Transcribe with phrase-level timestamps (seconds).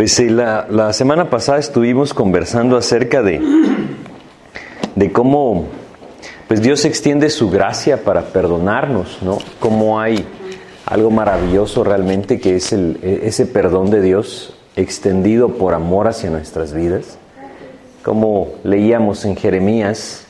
[0.00, 3.38] Pues la, la semana pasada estuvimos conversando acerca de,
[4.94, 5.66] de cómo
[6.48, 9.36] pues Dios extiende su gracia para perdonarnos, ¿no?
[9.58, 10.24] Cómo hay
[10.86, 16.30] algo maravilloso realmente que es el, e, ese perdón de Dios extendido por amor hacia
[16.30, 17.18] nuestras vidas.
[18.02, 20.24] Como leíamos en Jeremías,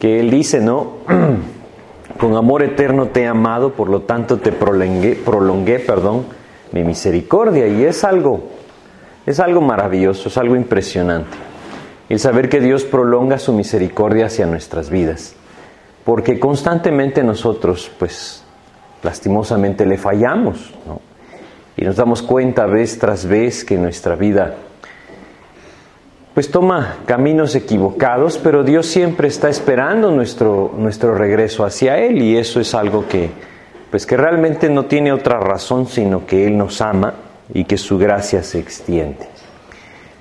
[0.00, 0.98] que Él dice, ¿no?
[2.20, 6.26] Con amor eterno te he amado, por lo tanto te prolongué, prolongué perdón,
[6.72, 7.66] mi misericordia.
[7.68, 8.60] Y es algo,
[9.26, 11.36] es algo maravilloso, es algo impresionante.
[12.08, 15.34] El saber que Dios prolonga su misericordia hacia nuestras vidas.
[16.04, 18.42] Porque constantemente nosotros, pues,
[19.02, 21.00] lastimosamente le fallamos, ¿no?
[21.76, 24.56] Y nos damos cuenta vez tras vez que nuestra vida
[26.34, 32.38] pues toma caminos equivocados, pero Dios siempre está esperando nuestro, nuestro regreso hacia Él y
[32.38, 33.30] eso es algo que,
[33.90, 37.12] pues que realmente no tiene otra razón sino que Él nos ama
[37.54, 39.28] y que su gracia se extiende.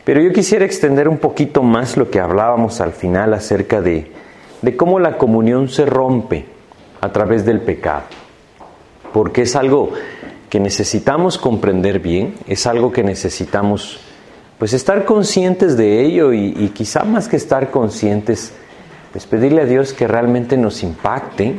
[0.03, 4.12] Pero yo quisiera extender un poquito más lo que hablábamos al final acerca de,
[4.62, 6.46] de cómo la comunión se rompe
[6.99, 8.04] a través del pecado,
[9.13, 9.91] porque es algo
[10.49, 13.99] que necesitamos comprender bien, es algo que necesitamos
[14.60, 18.54] pues estar conscientes de ello y, quizá más que estar conscientes,
[19.12, 21.55] pues pedirle a Dios que realmente nos impacte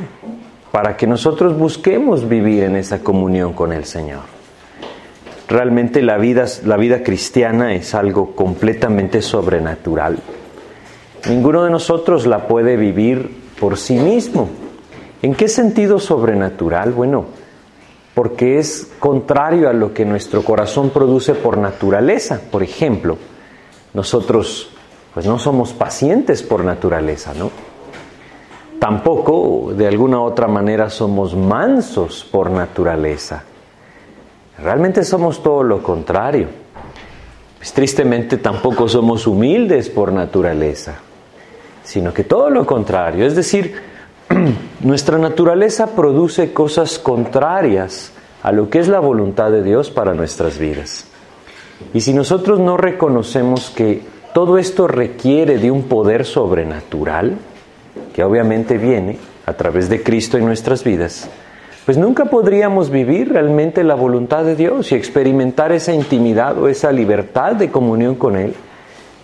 [0.70, 4.20] para que nosotros busquemos vivir en esa comunión con el Señor.
[5.52, 10.18] Realmente la vida, la vida cristiana es algo completamente sobrenatural.
[11.28, 14.48] Ninguno de nosotros la puede vivir por sí mismo.
[15.20, 16.92] ¿En qué sentido sobrenatural?
[16.92, 17.26] Bueno,
[18.14, 22.40] porque es contrario a lo que nuestro corazón produce por naturaleza.
[22.50, 23.18] Por ejemplo,
[23.92, 24.70] nosotros
[25.12, 27.50] pues no somos pacientes por naturaleza, ¿no?
[28.78, 33.44] Tampoco de alguna otra manera somos mansos por naturaleza.
[34.58, 36.48] Realmente somos todo lo contrario.
[37.58, 40.96] Pues tristemente tampoco somos humildes por naturaleza,
[41.84, 43.24] sino que todo lo contrario.
[43.24, 43.76] Es decir,
[44.80, 50.58] nuestra naturaleza produce cosas contrarias a lo que es la voluntad de Dios para nuestras
[50.58, 51.06] vidas.
[51.94, 54.02] Y si nosotros no reconocemos que
[54.34, 57.36] todo esto requiere de un poder sobrenatural,
[58.14, 61.28] que obviamente viene a través de Cristo en nuestras vidas,
[61.84, 66.92] pues nunca podríamos vivir realmente la voluntad de Dios y experimentar esa intimidad o esa
[66.92, 68.54] libertad de comunión con Él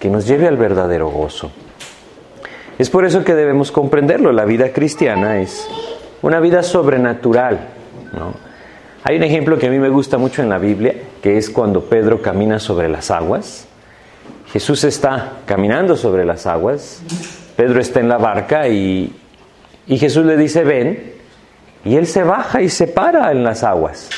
[0.00, 1.50] que nos lleve al verdadero gozo.
[2.78, 4.32] Es por eso que debemos comprenderlo.
[4.32, 5.68] La vida cristiana es
[6.22, 7.60] una vida sobrenatural.
[9.04, 11.82] Hay un ejemplo que a mí me gusta mucho en la Biblia, que es cuando
[11.82, 13.66] Pedro camina sobre las aguas.
[14.52, 17.02] Jesús está caminando sobre las aguas,
[17.56, 19.14] Pedro está en la barca y,
[19.86, 21.17] y Jesús le dice, ven,
[21.88, 24.10] y él se baja y se para en las aguas.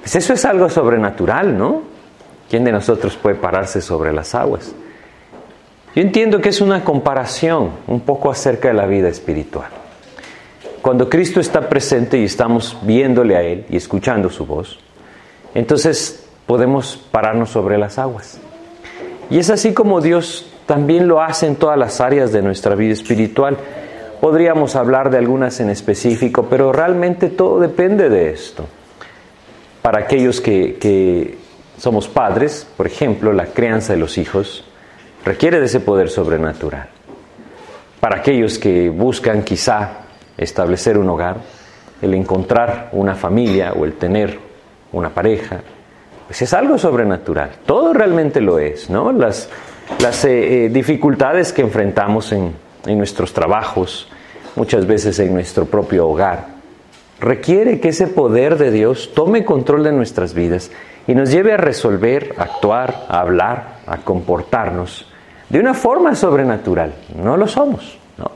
[0.00, 1.82] Pues eso es algo sobrenatural, ¿no?
[2.48, 4.72] ¿Quién de nosotros puede pararse sobre las aguas?
[5.96, 9.70] Yo entiendo que es una comparación un poco acerca de la vida espiritual.
[10.82, 14.78] Cuando Cristo está presente y estamos viéndole a Él y escuchando su voz,
[15.52, 18.38] entonces podemos pararnos sobre las aguas.
[19.30, 22.92] Y es así como Dios también lo hace en todas las áreas de nuestra vida
[22.92, 23.56] espiritual.
[24.20, 28.66] Podríamos hablar de algunas en específico, pero realmente todo depende de esto.
[29.82, 31.38] Para aquellos que,
[31.78, 34.64] somos padres, por ejemplo, la crianza de los hijos,
[35.24, 36.88] requiere de ese poder sobrenatural.
[38.00, 39.90] Para aquellos que buscan quizá
[40.36, 41.36] establecer un hogar,
[42.00, 44.38] el encontrar una familia o el tener
[44.92, 45.60] una pareja,
[46.26, 47.50] pues es algo sobrenatural.
[47.66, 49.12] Todo realmente lo es, ¿no?
[49.12, 49.48] Las,
[50.00, 54.08] las eh, eh, dificultades que enfrentamos en, en nuestros trabajos,
[54.56, 56.46] muchas veces en nuestro propio hogar,
[57.20, 60.70] requiere que ese poder de Dios tome control de nuestras vidas
[61.06, 65.06] y nos lleve a resolver, actuar, a hablar, a comportarnos
[65.48, 66.94] de una forma sobrenatural.
[67.16, 67.98] No lo somos.
[68.16, 68.30] ¿no?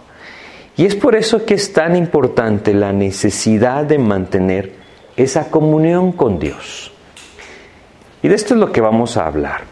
[0.76, 4.72] Y es por eso que es tan importante la necesidad de mantener
[5.16, 6.92] esa comunión con Dios.
[8.22, 9.62] Y de esto es lo que vamos a hablar.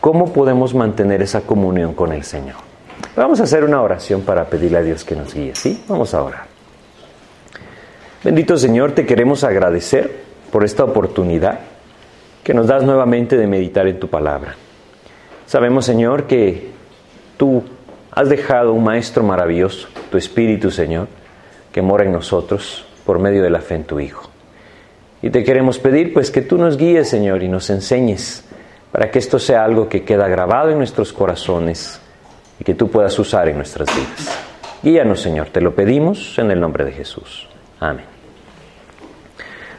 [0.00, 2.69] ¿Cómo podemos mantener esa comunión con el Señor?
[3.16, 5.82] Vamos a hacer una oración para pedirle a Dios que nos guíe, ¿sí?
[5.88, 6.44] Vamos a orar.
[8.22, 10.10] Bendito Señor, te queremos agradecer
[10.50, 11.60] por esta oportunidad
[12.44, 14.54] que nos das nuevamente de meditar en tu palabra.
[15.46, 16.70] Sabemos, Señor, que
[17.36, 17.62] tú
[18.10, 21.08] has dejado un Maestro maravilloso, tu Espíritu, Señor,
[21.72, 24.30] que mora en nosotros por medio de la fe en tu Hijo.
[25.22, 28.44] Y te queremos pedir, pues, que tú nos guíes, Señor, y nos enseñes
[28.90, 31.99] para que esto sea algo que queda grabado en nuestros corazones
[32.60, 34.38] y que tú puedas usar en nuestras vidas.
[34.82, 37.48] Guíanos, Señor, te lo pedimos en el nombre de Jesús.
[37.80, 38.04] Amén.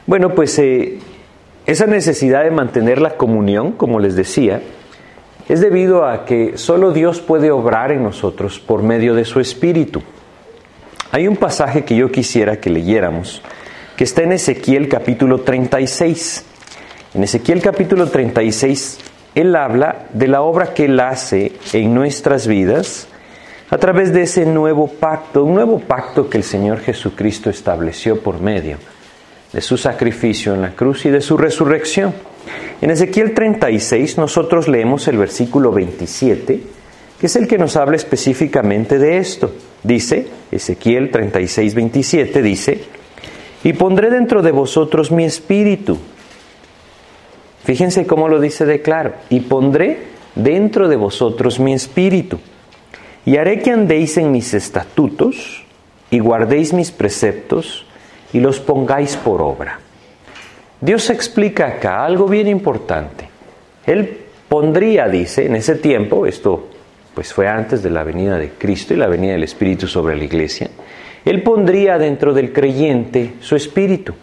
[0.06, 1.00] Bueno, pues eh,
[1.66, 4.62] Esa necesidad de mantener la comunión, como les decía,
[5.48, 10.02] es debido a que solo Dios puede obrar en nosotros por medio de su Espíritu.
[11.12, 13.42] Hay un pasaje que yo quisiera que leyéramos,
[13.96, 16.46] que está en Ezequiel capítulo 36.
[17.14, 18.98] En Ezequiel capítulo 36,
[19.36, 23.08] Él habla de la obra que Él hace en nuestras vidas
[23.70, 28.42] a través de ese nuevo pacto, un nuevo pacto que el Señor Jesucristo estableció por
[28.42, 28.78] medio
[29.54, 32.14] de su sacrificio en la cruz y de su resurrección.
[32.82, 36.64] En Ezequiel 36 nosotros leemos el versículo 27,
[37.20, 39.54] que es el que nos habla específicamente de esto.
[39.84, 42.84] Dice, Ezequiel 36, 27, dice,
[43.64, 45.98] y pondré dentro de vosotros mi espíritu.
[47.64, 50.00] Fíjense cómo lo dice de claro, y pondré
[50.36, 52.40] dentro de vosotros mi espíritu
[53.26, 55.64] y haré que andéis en mis estatutos
[56.10, 57.86] y guardéis mis preceptos
[58.34, 59.80] y los pongáis por obra.
[60.80, 63.30] Dios explica acá algo bien importante.
[63.86, 64.18] Él
[64.50, 66.68] pondría, dice, en ese tiempo, esto
[67.14, 70.24] pues fue antes de la venida de Cristo y la venida del Espíritu sobre la
[70.24, 70.70] iglesia,
[71.26, 74.14] Él pondría dentro del creyente su espíritu.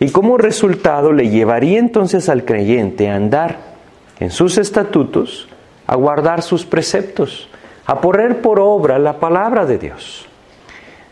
[0.00, 3.58] Y como resultado le llevaría entonces al creyente a andar
[4.20, 5.48] en sus estatutos,
[5.86, 7.48] a guardar sus preceptos,
[7.86, 10.26] a poner por obra la palabra de Dios.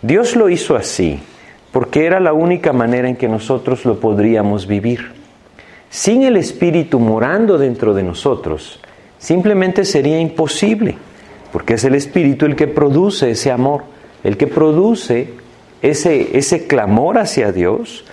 [0.00, 1.20] Dios lo hizo así
[1.72, 5.12] porque era la única manera en que nosotros lo podríamos vivir.
[5.88, 8.78] Sin el Espíritu morando dentro de nosotros,
[9.18, 10.96] simplemente sería imposible,
[11.50, 13.84] porque es el Espíritu el que produce ese amor,
[14.22, 15.34] el que produce
[15.80, 18.04] ese, ese clamor hacia Dios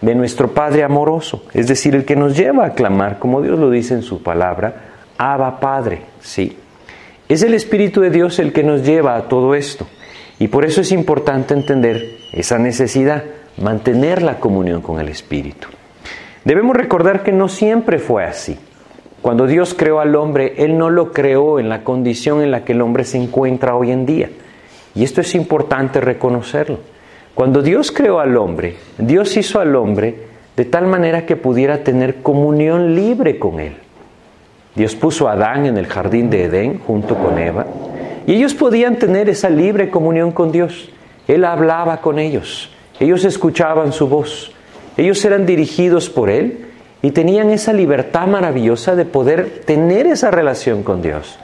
[0.00, 3.70] de nuestro Padre amoroso, es decir, el que nos lleva a clamar, como Dios lo
[3.70, 4.74] dice en su palabra,
[5.16, 6.56] Abba Padre, sí.
[7.28, 9.86] Es el Espíritu de Dios el que nos lleva a todo esto.
[10.38, 13.24] Y por eso es importante entender esa necesidad,
[13.60, 15.68] mantener la comunión con el Espíritu.
[16.44, 18.56] Debemos recordar que no siempre fue así.
[19.20, 22.72] Cuando Dios creó al hombre, Él no lo creó en la condición en la que
[22.72, 24.30] el hombre se encuentra hoy en día.
[24.94, 26.78] Y esto es importante reconocerlo.
[27.38, 30.16] Cuando Dios creó al hombre, Dios hizo al hombre
[30.56, 33.76] de tal manera que pudiera tener comunión libre con Él.
[34.74, 37.64] Dios puso a Adán en el jardín de Edén junto con Eva
[38.26, 40.90] y ellos podían tener esa libre comunión con Dios.
[41.28, 44.50] Él hablaba con ellos, ellos escuchaban su voz,
[44.96, 46.66] ellos eran dirigidos por Él
[47.02, 51.38] y tenían esa libertad maravillosa de poder tener esa relación con Dios.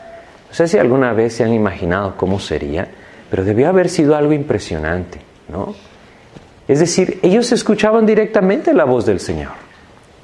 [0.49, 2.89] No sé si alguna vez se han imaginado cómo sería,
[3.31, 5.75] pero debió haber sido algo impresionante, ¿no?
[6.67, 9.53] Es decir, ellos escuchaban directamente la voz del Señor,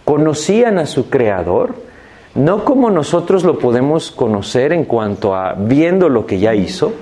[0.05, 1.75] conocían a su Creador,
[2.35, 6.93] no como nosotros lo podemos conocer en cuanto a viendo lo que ya hizo,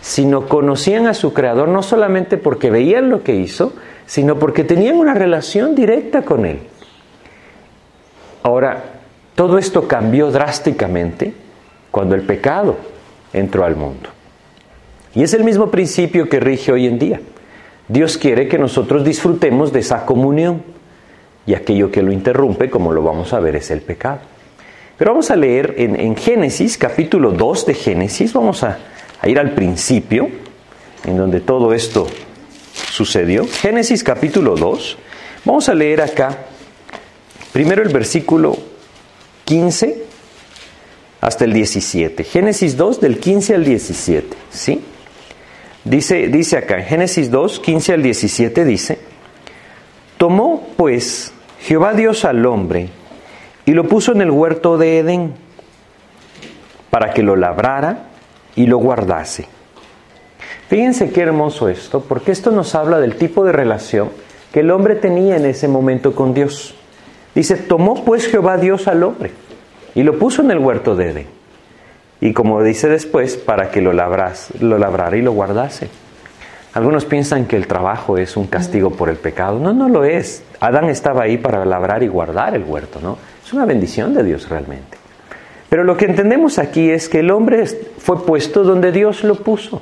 [0.00, 3.74] sino conocían a su creador no solamente porque veían lo que hizo,
[4.06, 6.60] sino porque tenían una relación directa con él.
[8.42, 8.82] Ahora,
[9.34, 11.34] todo esto cambió drásticamente
[11.90, 12.76] cuando el pecado
[13.32, 14.08] entró al mundo.
[15.14, 17.20] Y es el mismo principio que rige hoy en día.
[17.90, 20.62] Dios quiere que nosotros disfrutemos de esa comunión
[21.44, 24.20] y aquello que lo interrumpe, como lo vamos a ver, es el pecado.
[24.96, 28.78] Pero vamos a leer en, Génesis, capítulo 2 de Génesis, vamos a,
[29.20, 30.28] a ir al principio,
[31.04, 32.06] en donde todo esto
[32.92, 33.44] sucedió.
[33.48, 34.96] Génesis capítulo 2,
[35.44, 36.38] vamos a leer acá
[37.52, 38.56] primero el versículo
[39.46, 40.04] 15
[41.20, 42.22] hasta el 17.
[42.22, 44.80] Génesis 2 del 15 al 17, ¿sí?
[45.84, 48.98] Dice, dice acá, en Génesis 2, 15 al 17 dice,
[50.18, 52.90] tomó pues Jehová Dios al hombre
[53.64, 55.34] y lo puso en el huerto de Edén
[56.90, 58.10] para que lo labrara
[58.56, 59.46] y lo guardase.
[60.68, 64.10] Fíjense qué hermoso esto, porque esto nos habla del tipo de relación
[64.52, 66.74] que el hombre tenía en ese momento con Dios.
[67.34, 69.32] Dice, tomó pues Jehová Dios al hombre
[69.94, 71.39] y lo puso en el huerto de Edén.
[72.20, 75.88] Y como dice después, para que lo, labras, lo labrara y lo guardase.
[76.74, 79.58] Algunos piensan que el trabajo es un castigo por el pecado.
[79.58, 80.44] No, no lo es.
[80.60, 83.18] Adán estaba ahí para labrar y guardar el huerto, ¿no?
[83.44, 84.98] Es una bendición de Dios realmente.
[85.68, 89.80] Pero lo que entendemos aquí es que el hombre fue puesto donde Dios lo puso.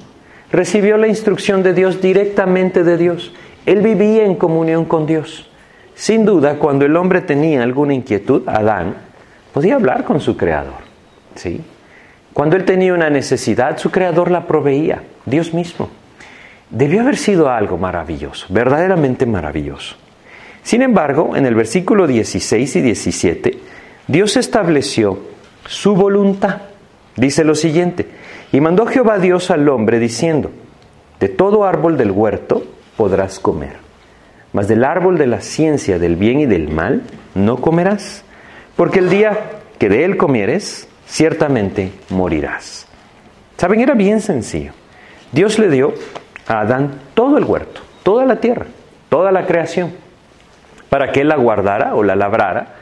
[0.50, 3.32] Recibió la instrucción de Dios directamente de Dios.
[3.66, 5.50] Él vivía en comunión con Dios.
[5.94, 8.94] Sin duda, cuando el hombre tenía alguna inquietud, Adán,
[9.52, 10.88] podía hablar con su creador.
[11.34, 11.60] ¿sí?
[12.38, 15.88] Cuando él tenía una necesidad, su creador la proveía, Dios mismo.
[16.70, 19.96] Debió haber sido algo maravilloso, verdaderamente maravilloso.
[20.62, 23.58] Sin embargo, en el versículo 16 y 17,
[24.06, 25.18] Dios estableció
[25.66, 26.58] su voluntad.
[27.16, 28.06] Dice lo siguiente,
[28.52, 30.52] y mandó Jehová Dios al hombre diciendo,
[31.18, 32.62] de todo árbol del huerto
[32.96, 33.78] podrás comer,
[34.52, 37.02] mas del árbol de la ciencia del bien y del mal
[37.34, 38.22] no comerás,
[38.76, 39.40] porque el día
[39.80, 42.86] que de él comieres, ciertamente morirás.
[43.56, 44.72] Saben, era bien sencillo.
[45.32, 45.94] Dios le dio
[46.46, 48.66] a Adán todo el huerto, toda la tierra,
[49.08, 49.92] toda la creación,
[50.88, 52.74] para que él la guardara o la labrara,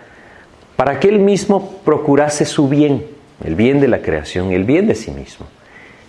[0.76, 3.06] para que él mismo procurase su bien,
[3.42, 5.46] el bien de la creación, el bien de sí mismo.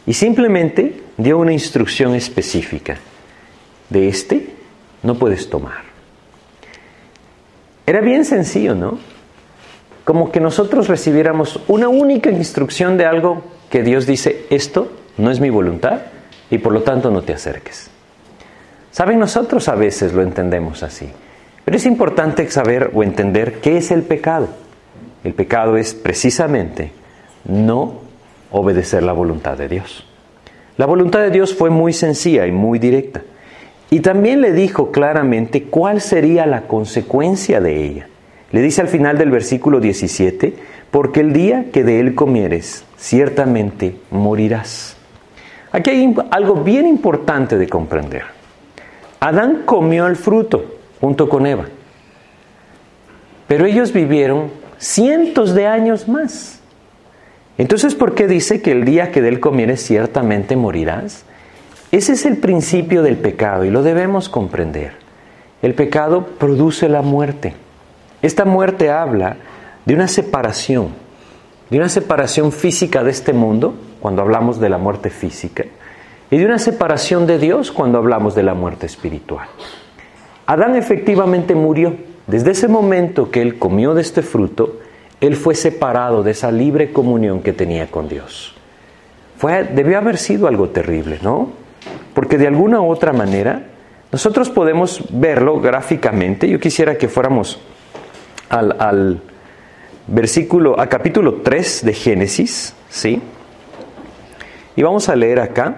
[0.05, 2.97] Y simplemente dio una instrucción específica.
[3.89, 4.49] De este
[5.03, 5.87] no puedes tomar.
[7.85, 8.99] Era bien sencillo, ¿no?
[10.07, 15.41] Como que nosotros recibiéramos una única instrucción de algo que Dios dice, esto no es
[15.41, 15.99] mi voluntad
[16.49, 17.89] y por lo tanto no te acerques.
[18.89, 21.09] Saben, nosotros a veces lo entendemos así,
[21.65, 24.47] pero es importante saber o entender qué es el pecado.
[25.25, 26.93] El pecado es precisamente
[27.43, 27.95] no
[28.49, 30.07] obedecer la voluntad de Dios.
[30.77, 33.23] La voluntad de Dios fue muy sencilla y muy directa.
[33.89, 38.07] Y también le dijo claramente cuál sería la consecuencia de ella.
[38.51, 40.55] Le dice al final del versículo 17,
[40.91, 44.95] porque el día que de él comieres, ciertamente morirás.
[45.71, 48.23] Aquí hay algo bien importante de comprender.
[49.19, 51.65] Adán comió el fruto junto con Eva,
[53.47, 56.61] pero ellos vivieron cientos de años más.
[57.57, 61.25] Entonces, ¿por qué dice que el día que de él comieres ciertamente morirás?
[61.91, 64.93] Ese es el principio del pecado y lo debemos comprender.
[65.61, 67.53] El pecado produce la muerte.
[68.27, 69.37] Esta muerte habla
[69.85, 70.89] de una separación,
[71.69, 75.63] de una separación física de este mundo, cuando hablamos de la muerte física,
[76.29, 79.47] y de una separación de Dios cuando hablamos de la muerte espiritual.
[80.45, 81.95] Adán efectivamente murió.
[82.27, 84.77] Desde ese momento que él comió de este fruto,
[85.21, 88.55] él fue separado de esa libre comunión que tenía con Dios.
[89.37, 91.51] Fue, debió haber sido algo terrible, ¿no?
[92.13, 93.67] Porque de alguna u otra manera
[94.11, 96.49] nosotros podemos verlo gráficamente.
[96.49, 97.61] Yo quisiera que fuéramos
[98.49, 99.21] al,
[100.07, 103.21] versículo, a capítulo 3 de Génesis, ¿sí?
[104.75, 105.75] Y vamos a leer acá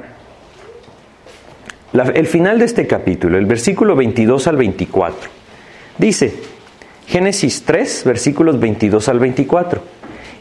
[1.93, 5.29] el final de este capítulo, el versículo 22 al 24.
[5.97, 6.33] Dice,
[7.07, 9.81] Génesis 3, versículos 22 al 24.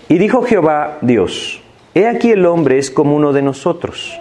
[0.08, 1.62] Y dijo Jehová Dios,
[1.94, 4.18] He aquí el hombre es como uno de nosotros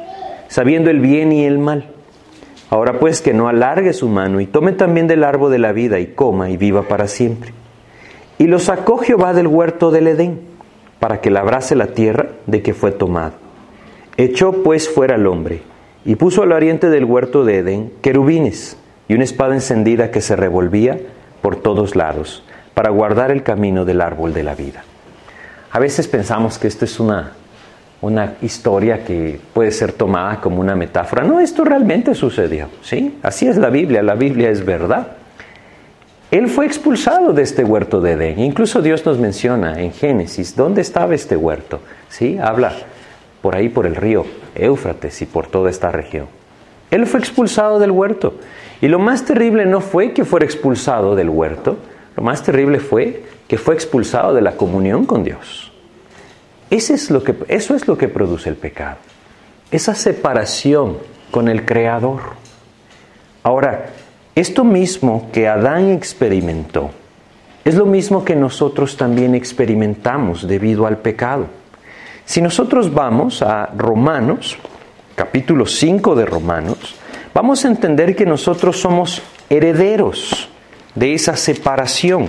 [0.47, 1.85] sabiendo el bien y el mal.
[2.69, 5.99] Ahora pues que no alargue su mano y tome también del árbol de la vida
[5.99, 7.53] y coma y viva para siempre.
[8.37, 10.41] Y lo sacó Jehová del huerto del Edén,
[10.99, 13.33] para que labrase la tierra de que fue tomado.
[14.17, 15.61] Echó pues fuera al hombre,
[16.05, 18.77] y puso al oriente del huerto de Edén querubines
[19.07, 20.99] y una espada encendida que se revolvía
[21.41, 24.83] por todos lados, para guardar el camino del árbol de la vida.
[25.71, 27.33] A veces pensamos que esto es una
[28.01, 31.23] una historia que puede ser tomada como una metáfora.
[31.23, 33.17] No, esto realmente sucedió, ¿sí?
[33.23, 35.16] Así es la Biblia, la Biblia es verdad.
[36.29, 38.39] Él fue expulsado de este huerto de Edén.
[38.39, 41.79] Incluso Dios nos menciona en Génesis dónde estaba este huerto.
[42.09, 42.37] ¿Sí?
[42.37, 42.73] Habla
[43.41, 46.27] por ahí por el río Éufrates y por toda esta región.
[46.91, 48.35] Él fue expulsado del huerto.
[48.81, 51.77] Y lo más terrible no fue que fuera expulsado del huerto,
[52.15, 55.71] lo más terrible fue que fue expulsado de la comunión con Dios.
[56.69, 58.97] Es lo que, eso es lo que produce el pecado,
[59.71, 60.97] esa separación
[61.31, 62.21] con el Creador.
[63.43, 63.85] Ahora,
[64.39, 66.91] esto mismo que Adán experimentó,
[67.65, 71.47] es lo mismo que nosotros también experimentamos debido al pecado.
[72.23, 74.55] Si nosotros vamos a Romanos,
[75.15, 76.95] capítulo 5 de Romanos,
[77.33, 80.49] vamos a entender que nosotros somos herederos
[80.93, 82.27] de esa separación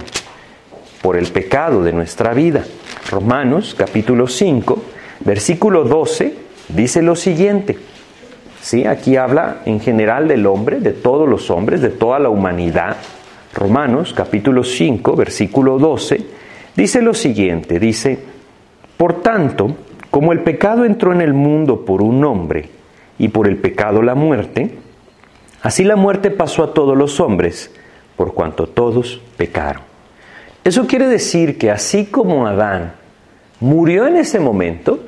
[1.02, 2.64] por el pecado de nuestra vida.
[3.10, 4.82] Romanos capítulo 5,
[5.20, 6.34] versículo 12,
[6.70, 7.97] dice lo siguiente.
[8.68, 8.84] ¿Sí?
[8.84, 12.98] Aquí habla en general del hombre, de todos los hombres, de toda la humanidad.
[13.54, 16.20] Romanos capítulo 5, versículo 12,
[16.76, 18.18] dice lo siguiente, dice,
[18.98, 19.74] por tanto,
[20.10, 22.68] como el pecado entró en el mundo por un hombre
[23.18, 24.74] y por el pecado la muerte,
[25.62, 27.70] así la muerte pasó a todos los hombres,
[28.16, 29.80] por cuanto todos pecaron.
[30.62, 32.92] Eso quiere decir que así como Adán
[33.60, 35.00] murió en ese momento,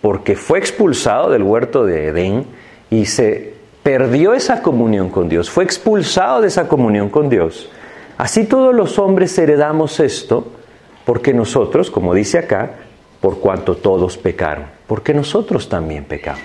[0.00, 2.46] porque fue expulsado del huerto de Edén
[2.90, 7.70] y se perdió esa comunión con Dios, fue expulsado de esa comunión con Dios,
[8.16, 10.52] así todos los hombres heredamos esto,
[11.04, 12.72] porque nosotros, como dice acá,
[13.20, 16.42] por cuanto todos pecaron, porque nosotros también pecamos.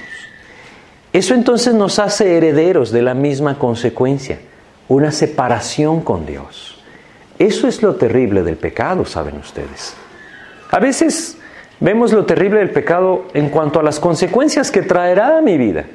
[1.11, 4.39] Eso entonces nos hace herederos de la misma consecuencia,
[4.87, 6.81] una separación con Dios.
[7.37, 9.95] Eso es lo terrible del pecado, saben ustedes.
[10.71, 11.37] A veces
[11.79, 15.85] vemos lo terrible del pecado en cuanto a las consecuencias que traerá a mi vida.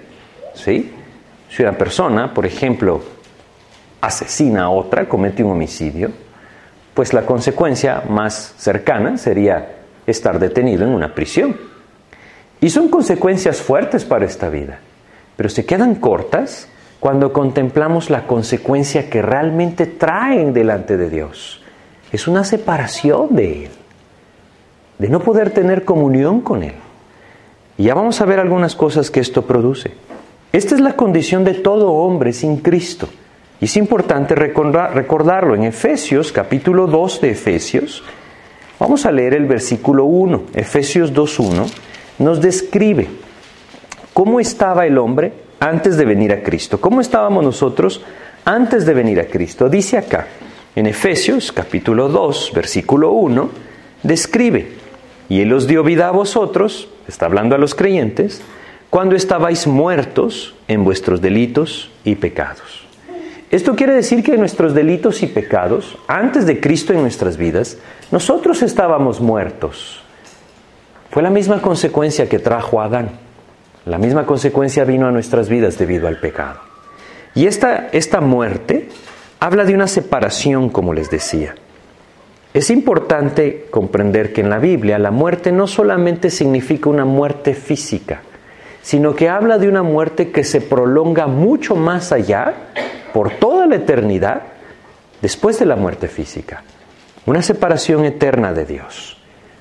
[0.64, 3.02] Si una persona, por ejemplo,
[4.00, 6.10] asesina a otra, comete un homicidio,
[6.94, 11.56] pues la consecuencia más cercana sería estar detenido en una prisión.
[12.60, 14.80] Y son consecuencias fuertes para esta vida,
[15.36, 21.62] pero se quedan cortas cuando contemplamos la consecuencia que realmente traen delante de Dios.
[22.10, 23.70] Es una separación de Él,
[24.98, 26.74] de no poder tener comunión con Él.
[27.76, 29.92] Y ya vamos a ver algunas cosas que esto produce.
[30.52, 33.08] Esta es la condición de todo hombre sin Cristo.
[33.60, 35.54] Y es importante recordarlo.
[35.54, 38.02] En Efesios, capítulo 2 de Efesios,
[38.78, 40.42] vamos a leer el versículo 1.
[40.54, 41.66] Efesios 2.1
[42.18, 43.08] nos describe
[44.14, 46.80] cómo estaba el hombre antes de venir a Cristo.
[46.80, 48.02] ¿Cómo estábamos nosotros
[48.44, 49.68] antes de venir a Cristo?
[49.68, 50.28] Dice acá,
[50.74, 53.50] en Efesios capítulo 2, versículo 1,
[54.02, 54.68] describe,
[55.28, 58.40] y Él os dio vida a vosotros, está hablando a los creyentes,
[58.90, 62.86] cuando estabais muertos en vuestros delitos y pecados.
[63.50, 67.78] Esto quiere decir que nuestros delitos y pecados, antes de Cristo en nuestras vidas,
[68.10, 70.02] nosotros estábamos muertos.
[71.10, 73.10] Fue la misma consecuencia que trajo Adán.
[73.86, 76.60] La misma consecuencia vino a nuestras vidas debido al pecado.
[77.34, 78.88] Y esta, esta muerte
[79.40, 81.54] habla de una separación, como les decía.
[82.52, 88.22] Es importante comprender que en la Biblia la muerte no solamente significa una muerte física,
[88.82, 92.54] sino que habla de una muerte que se prolonga mucho más allá,
[93.12, 94.42] por toda la eternidad,
[95.20, 96.62] después de la muerte física.
[97.26, 99.18] Una separación eterna de Dios.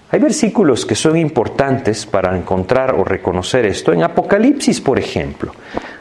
[0.09, 3.91] Hay versículos que son importantes para encontrar o reconocer esto.
[3.91, 5.51] En Apocalipsis, por ejemplo.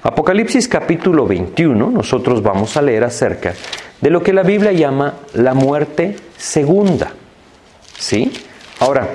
[0.02, 3.52] Apocalipsis capítulo 21, nosotros vamos a leer acerca
[4.00, 7.11] de lo que la Biblia llama la muerte segunda.
[7.99, 8.30] ¿Sí?
[8.78, 9.08] Ahora,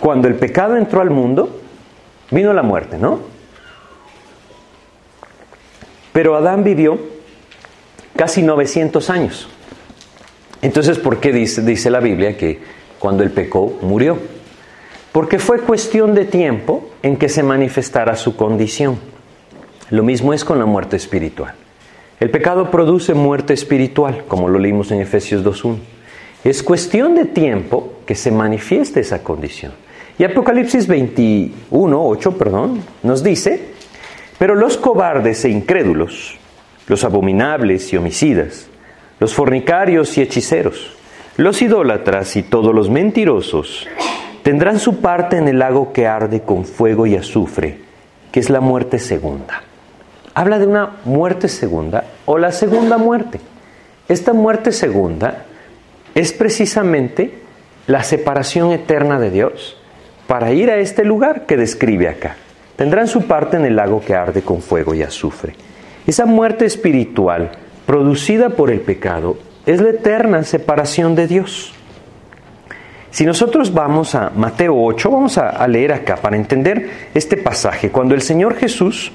[0.00, 1.60] cuando el pecado entró al mundo,
[2.30, 3.20] vino la muerte, ¿no?
[6.12, 6.98] Pero Adán vivió
[8.16, 9.48] casi 900 años.
[10.62, 12.60] Entonces, ¿por qué dice, dice la Biblia que
[12.98, 14.18] cuando él pecó murió?
[15.12, 18.98] Porque fue cuestión de tiempo en que se manifestara su condición.
[19.90, 21.54] Lo mismo es con la muerte espiritual.
[22.20, 25.76] El pecado produce muerte espiritual, como lo leímos en Efesios 2.1.
[26.44, 29.72] Es cuestión de tiempo que se manifieste esa condición.
[30.16, 33.60] Y Apocalipsis 21.8, perdón, nos dice,
[34.38, 36.38] pero los cobardes e incrédulos,
[36.86, 38.68] los abominables y homicidas,
[39.18, 40.96] los fornicarios y hechiceros,
[41.36, 43.88] los idólatras y todos los mentirosos
[44.44, 47.80] tendrán su parte en el lago que arde con fuego y azufre,
[48.30, 49.62] que es la muerte segunda.
[50.34, 53.40] Habla de una muerte segunda o la segunda muerte.
[54.08, 55.44] Esta muerte segunda
[56.14, 57.38] es precisamente
[57.88, 59.76] la separación eterna de Dios
[60.26, 62.36] para ir a este lugar que describe acá.
[62.76, 65.54] Tendrán su parte en el lago que arde con fuego y azufre.
[66.06, 67.52] Esa muerte espiritual
[67.86, 71.74] producida por el pecado es la eterna separación de Dios.
[73.10, 77.90] Si nosotros vamos a Mateo 8, vamos a, leer acá para entender este pasaje.
[77.90, 79.12] Cuando el Señor Jesús,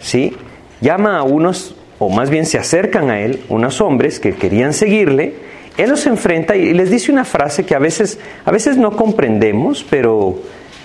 [0.00, 0.36] ¿sí?
[0.82, 5.34] llama a unos, o más bien se acercan a Él, unos hombres que querían seguirle,
[5.78, 9.86] Él los enfrenta y les dice una frase que a veces, a veces no comprendemos,
[9.88, 10.36] pero,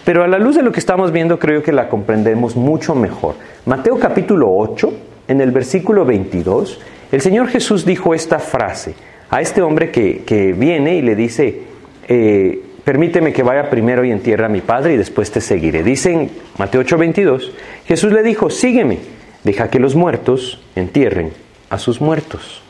[0.05, 3.33] pero a la luz de lo que estamos viendo creo que la comprendemos mucho mejor.
[3.65, 4.93] Mateo capítulo 8,
[5.29, 6.79] en el versículo 22,
[7.11, 8.93] el Señor Jesús dijo esta frase
[9.31, 11.61] a este hombre que, viene y le dice,
[12.07, 15.81] eh, permíteme que vaya primero y entierre a mi padre y después te seguiré.
[15.81, 16.29] Dice en
[16.59, 17.51] Mateo 8:22,
[17.87, 18.99] Jesús le dijo, sígueme,
[19.43, 21.31] deja que los muertos entierren
[21.71, 22.62] a sus muertos.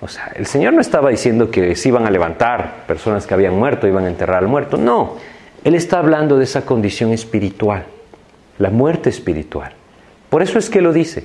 [0.00, 3.58] O sea, el Señor no estaba diciendo que se iban a levantar personas que habían
[3.58, 4.76] muerto, iban a enterrar al muerto.
[4.76, 5.16] No,
[5.64, 7.84] Él está hablando de esa condición espiritual,
[8.58, 9.72] la muerte espiritual.
[10.30, 11.24] Por eso es que lo dice.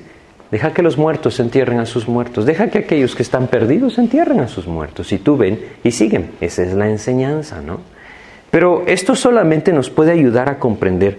[0.49, 2.45] Deja que los muertos entierren a sus muertos.
[2.45, 5.11] Deja que aquellos que están perdidos entierren a sus muertos.
[5.11, 6.31] Y tú ven y siguen.
[6.41, 7.79] Esa es la enseñanza, ¿no?
[8.51, 11.17] Pero esto solamente nos puede ayudar a comprender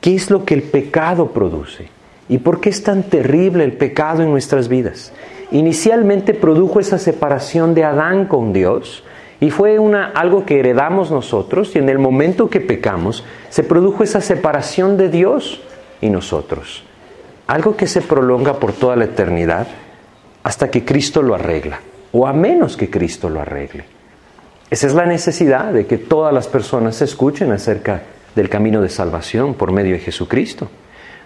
[0.00, 1.88] qué es lo que el pecado produce
[2.28, 5.12] y por qué es tan terrible el pecado en nuestras vidas.
[5.50, 9.04] Inicialmente produjo esa separación de Adán con Dios
[9.40, 14.02] y fue una, algo que heredamos nosotros y en el momento que pecamos se produjo
[14.02, 15.60] esa separación de Dios
[16.00, 16.84] y nosotros
[17.46, 19.66] algo que se prolonga por toda la eternidad
[20.42, 21.80] hasta que Cristo lo arregla,
[22.12, 23.84] o a menos que Cristo lo arregle.
[24.70, 28.02] Esa es la necesidad de que todas las personas se escuchen acerca
[28.34, 30.68] del camino de salvación por medio de Jesucristo.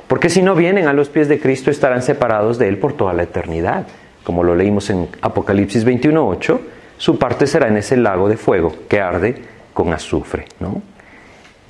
[0.06, 3.12] Porque si no vienen a los pies de Cristo estarán separados de Él por toda
[3.12, 3.86] la eternidad.
[4.28, 6.58] Como lo leímos en Apocalipsis 21.8,
[6.98, 9.36] su parte será en ese lago de fuego que arde
[9.72, 10.44] con azufre.
[10.60, 10.82] ¿no?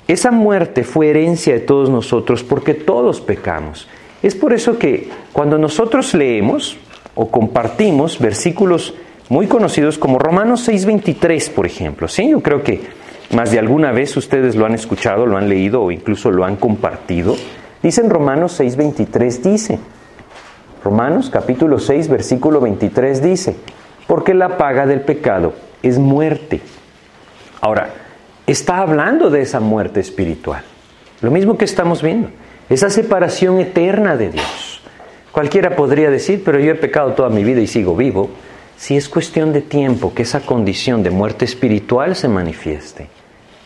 [0.09, 3.87] Esa muerte fue herencia de todos nosotros porque todos pecamos.
[4.21, 6.75] Es por eso que cuando nosotros leemos
[7.15, 8.93] o compartimos versículos
[9.29, 12.09] muy conocidos como Romanos 6:23, por ejemplo.
[12.09, 12.81] Sí, yo creo que
[13.33, 16.57] más de alguna vez ustedes lo han escuchado, lo han leído o incluso lo han
[16.57, 17.37] compartido.
[17.81, 19.79] Dice en Romanos 6:23, dice,
[20.83, 23.55] Romanos capítulo 6, versículo 23 dice,
[24.07, 26.61] porque la paga del pecado es muerte.
[27.59, 27.89] Ahora,
[28.47, 30.63] está hablando de esa muerte espiritual.
[31.21, 32.29] Lo mismo que estamos viendo,
[32.69, 34.81] esa separación eterna de Dios.
[35.33, 38.29] Cualquiera podría decir, pero yo he pecado toda mi vida y sigo vivo.
[38.77, 43.07] Si es cuestión de tiempo que esa condición de muerte espiritual se manifieste,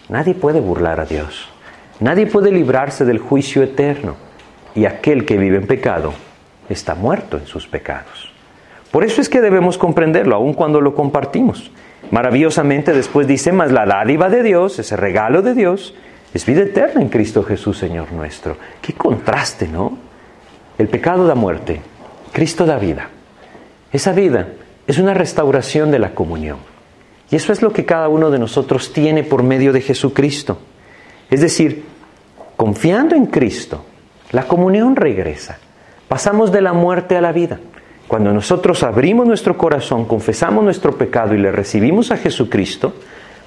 [0.09, 1.47] nadie puede burlar a Dios.
[1.99, 4.15] Nadie puede librarse del juicio eterno.
[4.73, 6.13] Y aquel que vive en pecado
[6.73, 8.31] está muerto en sus pecados.
[8.91, 11.71] Por eso es que debemos comprenderlo, aun cuando lo compartimos.
[12.11, 15.95] Maravillosamente después dice, más la dádiva de Dios, ese regalo de Dios,
[16.33, 18.57] es vida eterna en Cristo Jesús, Señor nuestro.
[18.81, 19.97] Qué contraste, ¿no?
[20.77, 21.81] El pecado da muerte,
[22.31, 23.09] Cristo da vida.
[23.91, 24.47] Esa vida
[24.87, 26.57] es una restauración de la comunión.
[27.29, 30.59] Y eso es lo que cada uno de nosotros tiene por medio de Jesucristo.
[31.29, 31.85] Es decir,
[32.55, 33.85] confiando en Cristo,
[34.31, 35.57] la comunión regresa.
[36.13, 37.59] Pasamos de la muerte a la vida.
[38.07, 42.93] Cuando nosotros abrimos nuestro corazón, confesamos nuestro pecado y le recibimos a Jesucristo,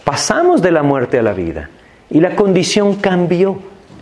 [0.03, 1.71] pasamos de la muerte a la vida.
[2.11, 3.57] Y la condición cambió.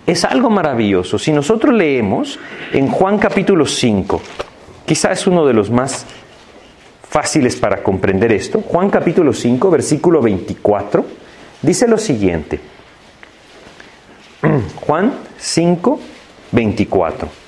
[0.06, 1.18] Es algo maravilloso.
[1.18, 2.38] Si nosotros leemos
[2.72, 4.22] en Juan capítulo 5,
[4.86, 6.06] quizás es uno de los más
[7.06, 11.04] fáciles para comprender esto, Juan capítulo 5, versículo 24,
[11.60, 12.60] dice lo siguiente.
[14.86, 16.00] Juan 5,
[16.50, 17.43] 24.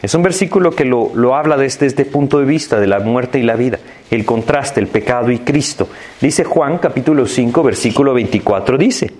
[0.00, 3.42] Es un versículo que lo, habla desde este punto de vista de la muerte y
[3.42, 3.78] la vida,
[4.10, 5.88] el contraste, el pecado y Cristo.
[6.20, 9.10] Dice Juan capítulo 5, versículo 24, dice,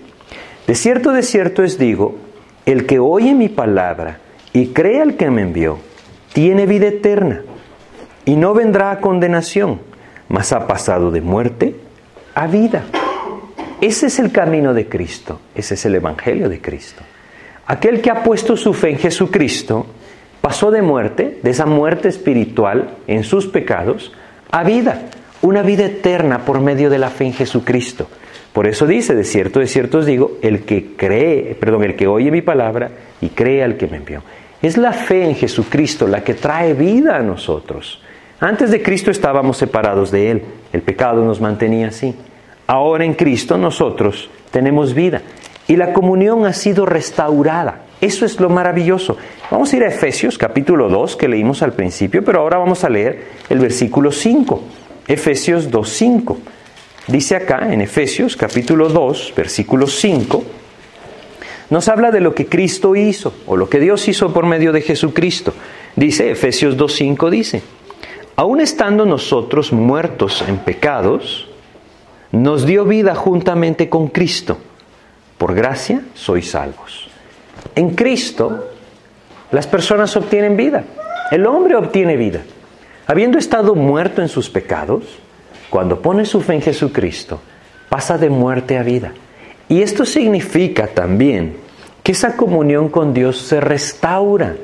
[0.68, 2.16] De cierto, de cierto os digo,
[2.64, 4.20] el que oye mi palabra
[4.52, 5.78] y cree al que me envió,
[6.32, 7.42] tiene vida eterna
[8.24, 9.80] y no vendrá a condenación,
[10.28, 11.74] mas ha pasado de muerte
[12.36, 12.84] a vida.
[13.80, 17.02] Ese es el camino de Cristo, ese es el Evangelio de Cristo.
[17.66, 19.86] Aquel que ha puesto su fe en Jesucristo,
[20.40, 24.12] pasó de muerte, de esa muerte espiritual en sus pecados,
[24.50, 25.02] a vida,
[25.42, 28.08] una vida eterna por medio de la fe en Jesucristo.
[28.52, 32.06] Por eso dice, de cierto, de cierto os digo, el que cree, perdón, el que
[32.06, 34.22] oye mi palabra y cree al que me envió.
[34.60, 38.02] Es la fe en Jesucristo la que trae vida a nosotros.
[38.40, 42.14] Antes de Cristo estábamos separados de Él, el pecado nos mantenía así.
[42.66, 45.22] Ahora en Cristo nosotros tenemos vida
[45.68, 47.82] y la comunión ha sido restaurada.
[48.00, 49.16] Eso es lo maravilloso.
[49.50, 52.88] Vamos a ir a Efesios capítulo 2 que leímos al principio, pero ahora vamos a
[52.88, 54.62] leer el versículo 5.
[55.08, 56.36] Efesios 2.5.
[57.08, 60.44] Dice acá en Efesios capítulo 2, versículo 5,
[61.70, 64.82] nos habla de lo que Cristo hizo o lo que Dios hizo por medio de
[64.82, 65.54] Jesucristo.
[65.96, 67.62] Dice Efesios 2.5, dice,
[68.36, 71.48] aun estando nosotros muertos en pecados,
[72.30, 74.58] nos dio vida juntamente con Cristo.
[75.38, 77.07] Por gracia sois salvos.
[77.74, 78.68] En Cristo
[79.50, 80.84] las personas obtienen vida.
[81.30, 82.40] El hombre obtiene vida.
[83.06, 85.04] Habiendo estado muerto en sus pecados,
[85.70, 87.40] cuando pone su fe en Jesucristo,
[87.88, 89.12] pasa de muerte a vida.
[89.68, 91.56] Y esto significa también
[92.02, 94.56] que esa comunión con Dios se restaura,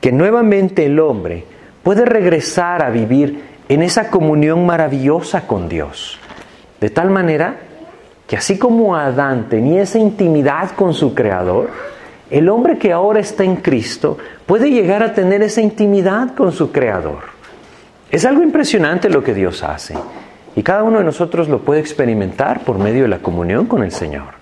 [0.00, 1.44] que nuevamente el hombre
[1.82, 6.18] puede regresar a vivir en esa comunión maravillosa con Dios.
[6.80, 7.56] De tal manera
[8.26, 11.70] que así como Adán tenía esa intimidad con su Creador,
[12.30, 16.72] el hombre que ahora está en Cristo puede llegar a tener esa intimidad con su
[16.72, 17.34] Creador.
[18.10, 19.94] Es algo impresionante lo que Dios hace
[20.56, 23.92] y cada uno de nosotros lo puede experimentar por medio de la comunión con el
[23.92, 24.34] Señor.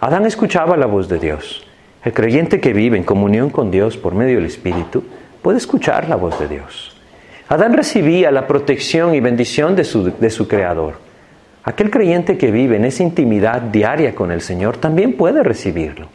[0.00, 1.66] Adán escuchaba la voz de Dios.
[2.04, 5.04] El creyente que vive en comunión con Dios por medio del Espíritu
[5.42, 6.96] puede escuchar la voz de Dios.
[7.48, 10.94] Adán recibía la protección y bendición de su, de su Creador.
[11.64, 16.08] Aquel creyente que vive en esa intimidad diaria con el Señor también puede recibirlo.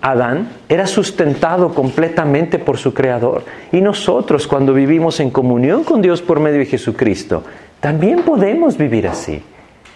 [0.00, 3.44] Adán era sustentado completamente por su Creador.
[3.72, 7.42] Y nosotros cuando vivimos en comunión con Dios por medio de Jesucristo,
[7.80, 9.42] también podemos vivir así.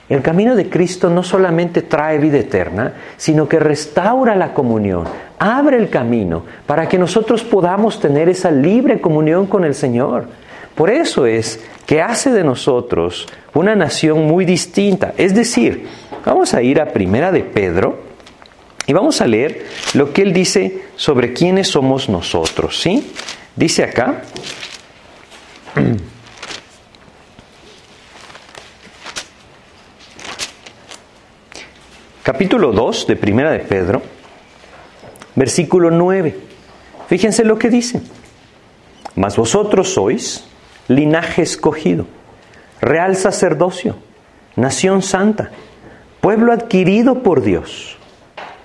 [0.08, 5.04] El camino de Cristo no solamente trae vida eterna, sino que restaura la comunión,
[5.38, 10.26] abre el camino para que nosotros podamos tener esa libre comunión con el Señor.
[10.74, 15.14] Por eso es que hace de nosotros una nación muy distinta.
[15.16, 15.86] Es decir,
[16.24, 18.13] vamos a ir a Primera de Pedro,
[18.86, 23.12] y vamos a leer lo que él dice sobre quiénes somos nosotros, ¿sí?
[23.56, 24.22] Dice acá,
[32.22, 34.02] capítulo 2 de Primera de Pedro,
[35.34, 36.36] versículo 9.
[37.08, 38.02] Fíjense lo que dice.
[39.14, 40.44] Mas vosotros sois
[40.88, 42.06] linaje escogido,
[42.80, 43.96] real sacerdocio,
[44.56, 45.50] nación santa,
[46.20, 47.96] pueblo adquirido por Dios,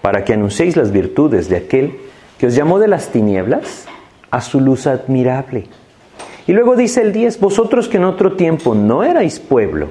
[0.01, 1.99] para que anunciéis las virtudes de aquel
[2.37, 3.85] que os llamó de las tinieblas
[4.31, 5.67] a su luz admirable.
[6.47, 9.89] Y luego dice el 10, vosotros que en otro tiempo no erais pueblo,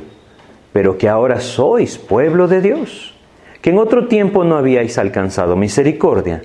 [0.73, 3.15] pero que ahora sois pueblo de Dios,
[3.61, 6.43] que en otro tiempo no habíais alcanzado misericordia,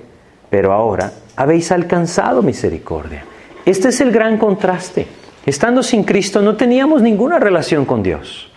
[0.50, 3.24] pero ahora habéis alcanzado misericordia.
[3.64, 5.06] Este es el gran contraste.
[5.46, 8.50] Estando sin Cristo no teníamos ninguna relación con Dios.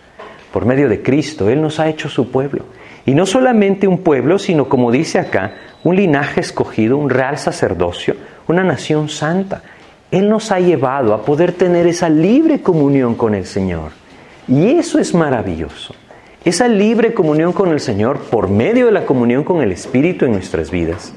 [0.52, 2.64] Por medio de Cristo, Él nos ha hecho su pueblo.
[3.08, 8.14] Y no solamente un pueblo, sino como dice acá, un linaje escogido, un real sacerdocio,
[8.48, 9.62] una nación santa.
[10.10, 13.92] Él nos ha llevado a poder tener esa libre comunión con el Señor.
[14.46, 15.94] Y eso es maravilloso.
[16.44, 20.32] Esa libre comunión con el Señor por medio de la comunión con el Espíritu en
[20.32, 21.14] nuestras vidas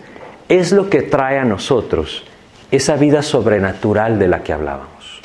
[0.47, 2.23] es lo que trae a nosotros
[2.71, 5.21] esa vida sobrenatural de la que hablábamos.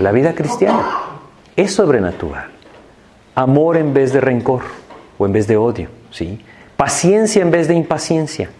[0.00, 0.88] La vida cristiana
[1.54, 2.48] es sobrenatural.
[3.34, 4.62] Amor en vez de rencor
[5.18, 6.40] o en vez de odio, ¿sí?
[6.76, 8.50] Paciencia en vez de impaciencia.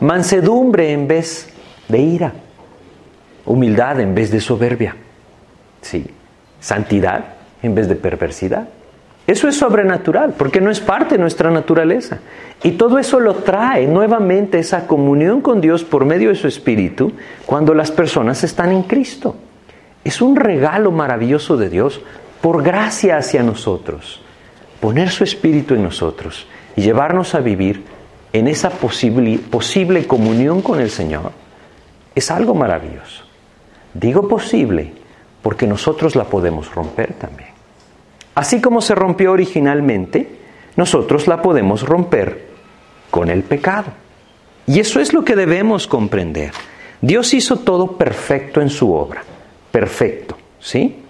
[0.00, 1.48] Mansedumbre en vez
[1.88, 2.32] de ira.
[3.46, 4.96] Humildad en vez de soberbia.
[5.80, 6.06] ¿Sí?
[6.60, 7.24] Santidad
[7.62, 8.68] en vez de perversidad.
[9.26, 12.18] Eso es sobrenatural, porque no es parte de nuestra naturaleza.
[12.62, 17.12] Y todo eso lo trae nuevamente esa comunión con Dios por medio de su Espíritu
[17.44, 19.36] cuando las personas están en Cristo.
[20.02, 22.00] Es un regalo maravilloso de Dios
[22.40, 24.22] por gracia hacia nosotros.
[24.80, 26.46] Poner su Espíritu en nosotros
[26.78, 27.82] y llevarnos a vivir
[28.32, 31.32] en esa posible, posible comunión con el Señor
[32.14, 33.24] es algo maravilloso.
[33.94, 34.92] Digo posible
[35.42, 37.48] porque nosotros la podemos romper también.
[38.36, 40.38] Así como se rompió originalmente,
[40.76, 42.46] nosotros la podemos romper
[43.10, 43.88] con el pecado.
[44.64, 46.52] Y eso es lo que debemos comprender.
[47.00, 49.24] Dios hizo todo perfecto en su obra,
[49.72, 51.02] perfecto, ¿sí?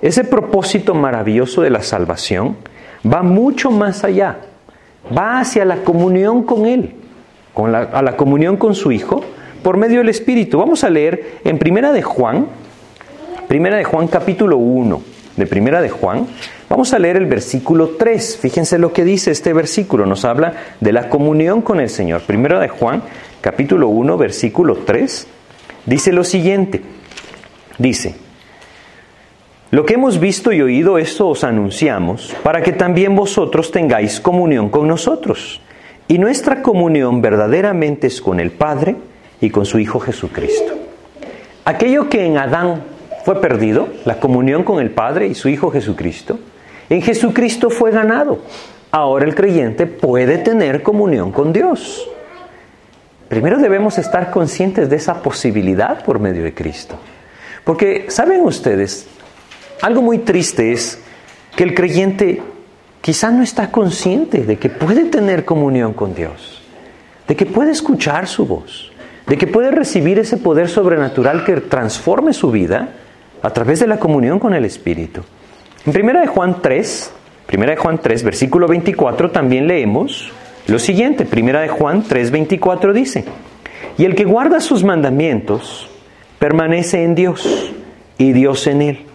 [0.00, 2.58] Ese propósito maravilloso de la salvación
[3.04, 4.38] va mucho más allá,
[5.16, 6.94] va hacia la comunión con Él,
[7.54, 9.22] con la, a la comunión con su Hijo,
[9.62, 10.58] por medio del Espíritu.
[10.58, 12.46] Vamos a leer en Primera de Juan,
[13.48, 16.26] Primera de Juan capítulo 1 de Primera de Juan,
[16.68, 18.38] vamos a leer el versículo 3.
[18.40, 22.22] Fíjense lo que dice este versículo, nos habla de la comunión con el Señor.
[22.22, 23.02] Primera de Juan,
[23.40, 25.26] capítulo 1, versículo 3,
[25.84, 26.82] dice lo siguiente.
[27.78, 28.16] Dice,
[29.72, 34.68] lo que hemos visto y oído, esto os anunciamos, para que también vosotros tengáis comunión
[34.68, 35.60] con nosotros.
[36.06, 38.94] Y nuestra comunión verdaderamente es con el Padre
[39.40, 40.72] y con su Hijo Jesucristo.
[41.64, 42.84] Aquello que en Adán
[43.24, 46.38] fue perdido, la comunión con el Padre y su Hijo Jesucristo.
[46.88, 48.38] En Jesucristo fue ganado.
[48.92, 52.08] Ahora el creyente puede tener comunión con Dios.
[53.28, 56.96] Primero debemos estar conscientes de esa posibilidad por medio de Cristo.
[57.64, 59.08] Porque, ¿saben ustedes?
[59.82, 60.98] Algo muy triste es
[61.54, 62.42] que el creyente
[63.00, 66.62] quizá no está consciente de que puede tener comunión con Dios,
[67.28, 68.90] de que puede escuchar su voz,
[69.26, 72.90] de que puede recibir ese poder sobrenatural que transforme su vida
[73.42, 75.22] a través de la comunión con el Espíritu.
[75.84, 77.12] En 1 de Juan 3,
[77.52, 80.32] 1 de Juan 3, versículo 24, también leemos
[80.66, 81.26] lo siguiente.
[81.30, 83.24] 1 de Juan 3, 24 dice,
[83.98, 85.88] y el que guarda sus mandamientos
[86.38, 87.72] permanece en Dios
[88.18, 89.05] y Dios en él.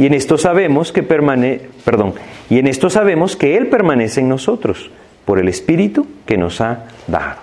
[0.00, 2.14] Y en esto sabemos que permane perdón,
[2.48, 4.90] y en esto sabemos que él permanece en nosotros
[5.26, 7.40] por el espíritu que nos ha dado.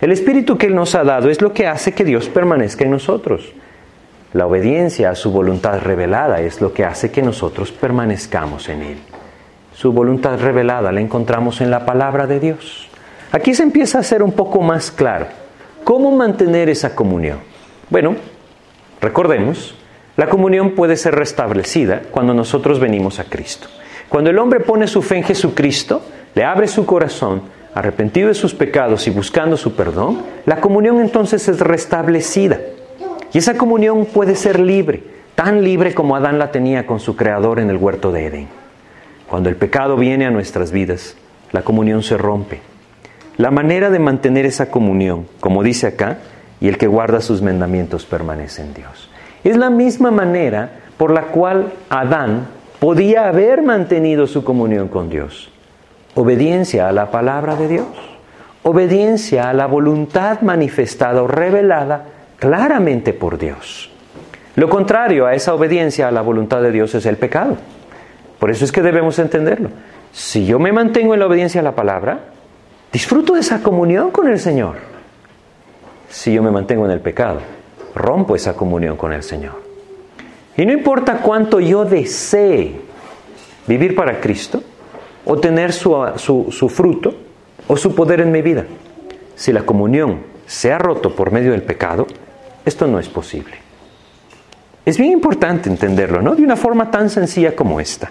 [0.00, 2.92] El espíritu que él nos ha dado es lo que hace que Dios permanezca en
[2.92, 3.52] nosotros.
[4.32, 8.98] La obediencia a su voluntad revelada es lo que hace que nosotros permanezcamos en Él.
[9.74, 12.88] Su voluntad revelada la encontramos en la palabra de Dios.
[13.32, 15.26] Aquí se empieza a hacer un poco más claro.
[15.84, 17.40] ¿Cómo mantener esa comunión?
[17.90, 18.16] Bueno,
[19.02, 19.77] recordemos,
[20.18, 23.68] la comunión puede ser restablecida cuando nosotros venimos a Cristo.
[24.08, 26.02] Cuando el hombre pone su fe en Jesucristo,
[26.34, 31.46] le abre su corazón, arrepentido de sus pecados y buscando su perdón, la comunión entonces
[31.46, 32.58] es restablecida.
[33.32, 35.04] Y esa comunión puede ser libre,
[35.36, 38.48] tan libre como Adán la tenía con su creador en el huerto de Edén.
[39.30, 41.14] Cuando el pecado viene a nuestras vidas,
[41.52, 42.58] la comunión se rompe.
[43.36, 46.18] La manera de mantener esa comunión, como dice acá,
[46.60, 49.07] y el que guarda sus mandamientos permanece en Dios.
[49.44, 52.46] Es la misma manera por la cual Adán
[52.80, 55.50] podía haber mantenido su comunión con Dios.
[56.14, 57.86] Obediencia a la palabra de Dios,
[58.62, 62.04] obediencia a la voluntad manifestada o revelada
[62.38, 63.90] claramente por Dios.
[64.56, 67.56] Lo contrario a esa obediencia a la voluntad de Dios es el pecado.
[68.38, 69.70] Por eso es que debemos entenderlo.
[70.12, 72.20] Si yo me mantengo en la obediencia a la palabra,
[72.92, 74.76] disfruto de esa comunión con el Señor.
[76.08, 77.40] Si yo me mantengo en el pecado,
[77.98, 79.60] rompo esa comunión con el Señor.
[80.56, 82.80] Y no importa cuánto yo desee
[83.66, 84.62] vivir para Cristo,
[85.24, 87.14] o tener su, su, fruto,
[87.66, 88.64] o su poder en mi vida.
[89.36, 92.06] Si la comunión se ha roto por medio del pecado,
[92.64, 93.56] esto no es posible.
[94.86, 96.34] Es bien importante entenderlo, ¿no?
[96.34, 98.10] De una forma tan sencilla como esta.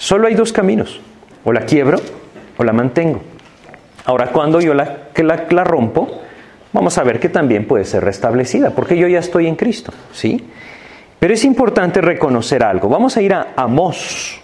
[0.00, 1.00] Solo hay dos caminos.
[1.44, 1.98] O la quiebro
[2.56, 3.20] o la mantengo.
[4.04, 6.22] Ahora, cuando yo la, la, la rompo,
[6.72, 10.44] vamos a ver que también puede ser restablecida, porque yo ya estoy en Cristo, ¿sí?
[11.18, 12.88] Pero es importante reconocer algo.
[12.88, 14.38] Vamos a ir a Amós.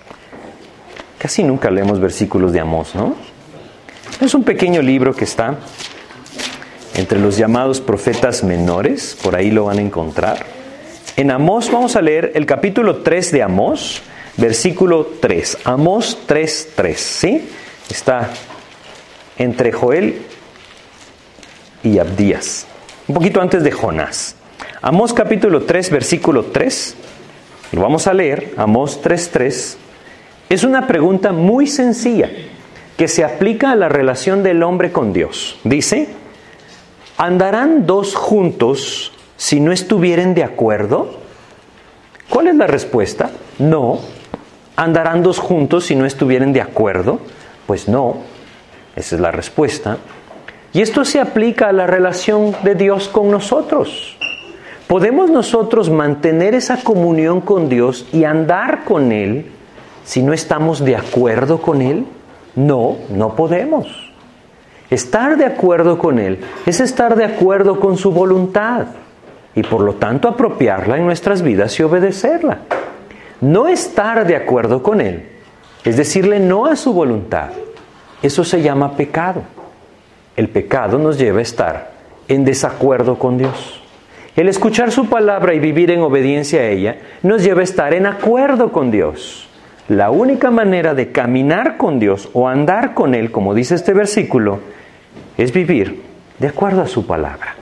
[1.19, 3.15] Casi nunca leemos versículos de Amós, ¿no?
[4.21, 5.59] Es un pequeño libro que está
[6.95, 10.47] entre los llamados profetas menores, por ahí lo van a encontrar.
[11.17, 14.03] En Amós vamos a leer el capítulo 3 de Amós,
[14.37, 15.59] versículo 3.
[15.65, 17.49] Amós 3, 3, ¿sí?
[17.91, 18.31] Está
[19.39, 20.23] entre Joel
[21.85, 22.67] y Abdías,
[23.07, 24.35] un poquito antes de Jonás.
[24.83, 26.97] Amós capítulo 3, versículo 3,
[27.73, 29.79] lo vamos a leer, Amós 3, 3,
[30.49, 32.31] es una pregunta muy sencilla
[32.97, 35.59] que se aplica a la relación del hombre con Dios.
[35.65, 36.09] Dice,
[37.19, 41.19] ¿andarán dos juntos si no estuvieren de acuerdo?
[42.29, 43.31] ¿Cuál es la respuesta?
[43.59, 44.01] No.
[44.77, 47.21] ¿Andarán dos juntos si no estuvieren de acuerdo?
[47.67, 48.19] Pues no.
[48.97, 49.99] Esa es la respuesta.
[50.75, 54.17] Y esto se aplica a la relación de Dios con nosotros.
[54.89, 59.47] ¿Podemos nosotros mantener esa comunión con Dios y andar con Él
[60.05, 62.05] si no estamos de acuerdo con Él?
[62.57, 63.87] No, no podemos.
[64.91, 68.87] Estar de acuerdo con Él es estar de acuerdo con su voluntad
[69.55, 72.59] y por lo tanto apropiarla en nuestras vidas y obedecerla.
[73.41, 75.29] No estar de acuerdo con Él
[75.85, 77.51] es decirle no a su voluntad.
[78.23, 79.43] Eso se llama pecado.
[80.37, 81.93] El pecado nos lleva a estar
[82.29, 83.83] en desacuerdo con Dios.
[84.37, 88.07] El escuchar su palabra y vivir en obediencia a ella nos lleva a estar en
[88.07, 89.49] acuerdo con Dios.
[89.89, 94.61] La única manera de caminar con Dios o andar con Él, como dice este versículo,
[95.37, 96.03] es vivir
[96.39, 97.55] de acuerdo a su palabra.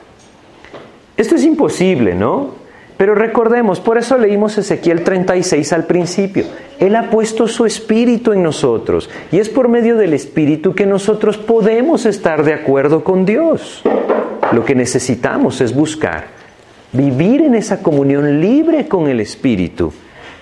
[1.17, 2.62] Esto es imposible, ¿no?
[3.03, 6.45] Pero recordemos, por eso leímos Ezequiel 36 al principio.
[6.79, 11.37] Él ha puesto su espíritu en nosotros y es por medio del espíritu que nosotros
[11.37, 13.83] podemos estar de acuerdo con Dios.
[14.53, 16.27] Lo que necesitamos es buscar
[16.93, 19.93] vivir en esa comunión libre con el espíritu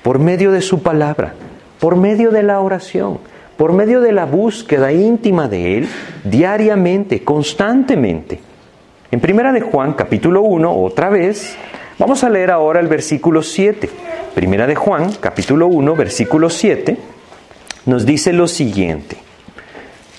[0.02, 1.32] por medio de su palabra
[1.80, 3.20] por medio de la oración,
[3.56, 5.88] por medio de la búsqueda íntima de Él,
[6.24, 8.38] diariamente, constantemente.
[9.10, 11.56] En Primera de Juan, capítulo 1, otra vez,
[12.00, 13.88] vamos a leer ahora el versículo 7.
[14.34, 16.96] Primera de Juan, capítulo 1, versículo 7,
[17.84, 19.18] nos dice lo siguiente.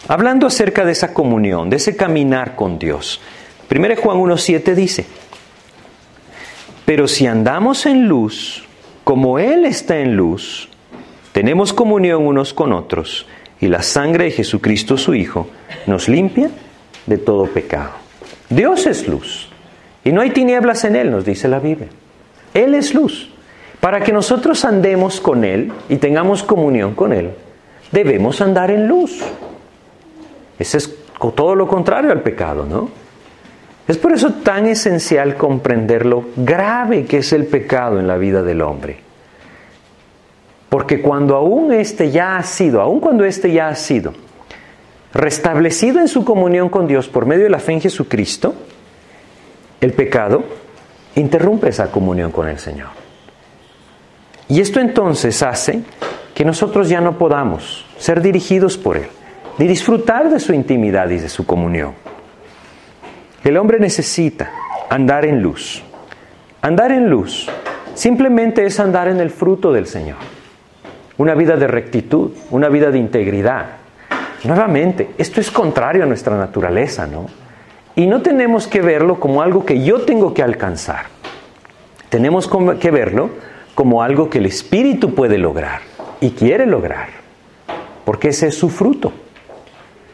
[0.07, 3.19] Hablando acerca de esa comunión, de ese caminar con Dios.
[3.67, 5.05] Primera de Juan 1, 7 dice,
[6.85, 8.63] pero si andamos en luz,
[9.03, 10.69] como Él está en luz,
[11.31, 13.25] tenemos comunión unos con otros
[13.59, 15.47] y la sangre de Jesucristo su Hijo
[15.87, 16.51] nos limpia
[17.07, 17.93] de todo pecado.
[18.49, 19.50] Dios es luz
[20.03, 21.89] y no hay tinieblas en Él, nos dice la Biblia.
[22.53, 23.31] Él es luz.
[23.79, 27.31] Para que nosotros andemos con Él y tengamos comunión con Él,
[27.91, 29.21] debemos andar en luz.
[30.59, 30.95] Ese es
[31.35, 32.89] todo lo contrario al pecado, ¿no?
[33.87, 38.43] Es por eso tan esencial comprender lo grave que es el pecado en la vida
[38.43, 38.99] del hombre.
[40.69, 44.13] Porque cuando aún este ya ha sido, aún cuando este ya ha sido
[45.13, 48.55] restablecido en su comunión con Dios por medio de la fe en Jesucristo,
[49.81, 50.43] el pecado
[51.15, 52.89] interrumpe esa comunión con el Señor.
[54.47, 55.81] Y esto entonces hace
[56.33, 59.07] que nosotros ya no podamos ser dirigidos por Él,
[59.57, 61.93] ni disfrutar de su intimidad y de su comunión.
[63.43, 64.51] El hombre necesita
[64.89, 65.83] andar en luz.
[66.61, 67.49] Andar en luz
[67.95, 70.17] simplemente es andar en el fruto del Señor
[71.21, 73.65] una vida de rectitud, una vida de integridad.
[74.43, 77.27] Nuevamente, esto es contrario a nuestra naturaleza, ¿no?
[77.95, 81.05] Y no tenemos que verlo como algo que yo tengo que alcanzar.
[82.09, 82.49] Tenemos
[82.79, 83.29] que verlo
[83.75, 85.81] como algo que el Espíritu puede lograr
[86.19, 87.07] y quiere lograr,
[88.05, 89.11] porque ese es su fruto.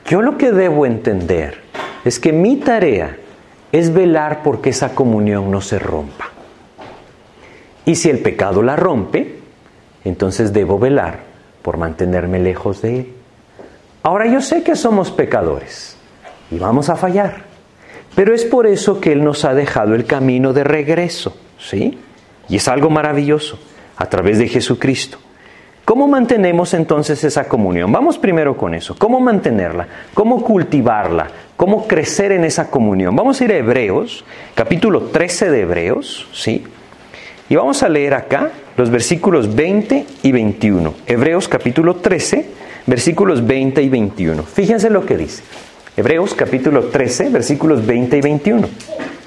[0.05, 1.61] Yo lo que debo entender
[2.05, 3.17] es que mi tarea
[3.71, 6.30] es velar porque esa comunión no se rompa.
[7.86, 9.39] Y si el pecado la rompe,
[10.05, 11.19] entonces debo velar
[11.61, 13.13] por mantenerme lejos de Él.
[14.03, 15.97] Ahora yo sé que somos pecadores
[16.49, 17.46] y vamos a fallar,
[18.18, 21.99] pero es por eso que Él nos ha dejado el camino de regreso, ¿sí?
[22.49, 23.59] Y es algo maravilloso,
[23.95, 25.20] a través de Jesucristo.
[25.86, 27.91] ¿Cómo mantenemos entonces esa comunión?
[27.91, 28.95] Vamos primero con eso.
[28.97, 29.88] ¿Cómo mantenerla?
[30.15, 31.28] ¿Cómo cultivarla?
[31.55, 33.15] ¿Cómo crecer en esa comunión?
[33.15, 36.63] Vamos a ir a Hebreos, capítulo 13 de Hebreos, ¿sí?
[37.49, 40.91] Y vamos a leer acá los versículos 20 y 21.
[41.05, 42.49] Hebreos capítulo 13,
[42.88, 44.41] versículos 20 y 21.
[44.41, 45.43] Fíjense lo que dice.
[45.97, 48.69] Hebreos capítulo 13, versículos 20 y 21.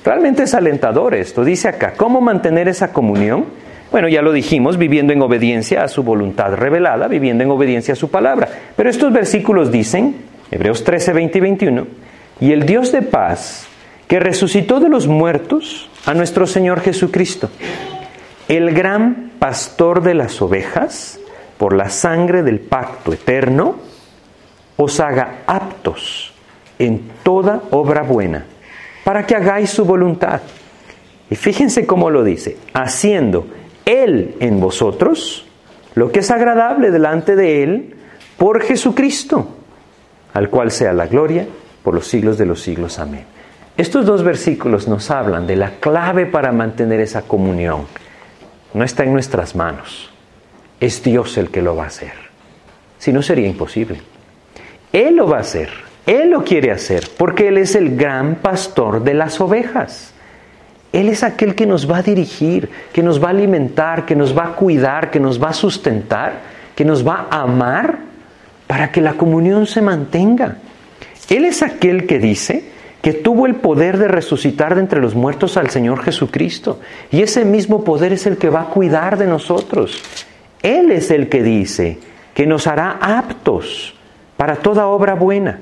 [0.04, 1.42] Realmente es alentador esto.
[1.42, 3.46] Dice acá, ¿cómo mantener esa comunión?
[3.90, 7.96] Bueno, ya lo dijimos, viviendo en obediencia a su voluntad revelada, viviendo en obediencia a
[7.96, 8.48] su palabra.
[8.76, 10.14] Pero estos versículos dicen,
[10.52, 11.86] Hebreos 13, 20 y 21,
[12.38, 13.66] y el Dios de paz,
[14.06, 17.50] que resucitó de los muertos a nuestro Señor Jesucristo,
[18.46, 21.18] el gran pastor de las ovejas,
[21.58, 23.74] por la sangre del pacto eterno,
[24.76, 26.29] os haga aptos
[26.80, 28.44] en toda obra buena,
[29.04, 30.40] para que hagáis su voluntad.
[31.30, 33.46] Y fíjense cómo lo dice, haciendo
[33.84, 35.46] él en vosotros,
[35.94, 37.94] lo que es agradable delante de Él,
[38.36, 39.48] por Jesucristo,
[40.32, 41.46] al cual sea la gloria
[41.82, 42.98] por los siglos de los siglos.
[42.98, 43.24] Amén.
[43.76, 47.86] Estos dos versículos nos hablan de la clave para mantener esa comunión.
[48.74, 50.10] No está en nuestras manos.
[50.78, 52.12] Es Dios el que lo va a hacer.
[52.98, 54.00] Si no, sería imposible.
[54.92, 55.70] Él lo va a hacer.
[56.07, 60.12] Él lo quiere hacer porque Él es el gran pastor de las ovejas.
[60.92, 64.36] Él es aquel que nos va a dirigir, que nos va a alimentar, que nos
[64.36, 66.40] va a cuidar, que nos va a sustentar,
[66.74, 67.98] que nos va a amar
[68.66, 70.57] para que la comunión se mantenga.
[71.28, 72.64] Él es aquel que dice
[73.03, 76.80] que tuvo el poder de resucitar de entre los muertos al Señor Jesucristo.
[77.11, 80.03] Y ese mismo poder es el que va a cuidar de nosotros.
[80.62, 81.98] Él es el que dice
[82.34, 83.94] que nos hará aptos
[84.36, 85.61] para toda obra buena.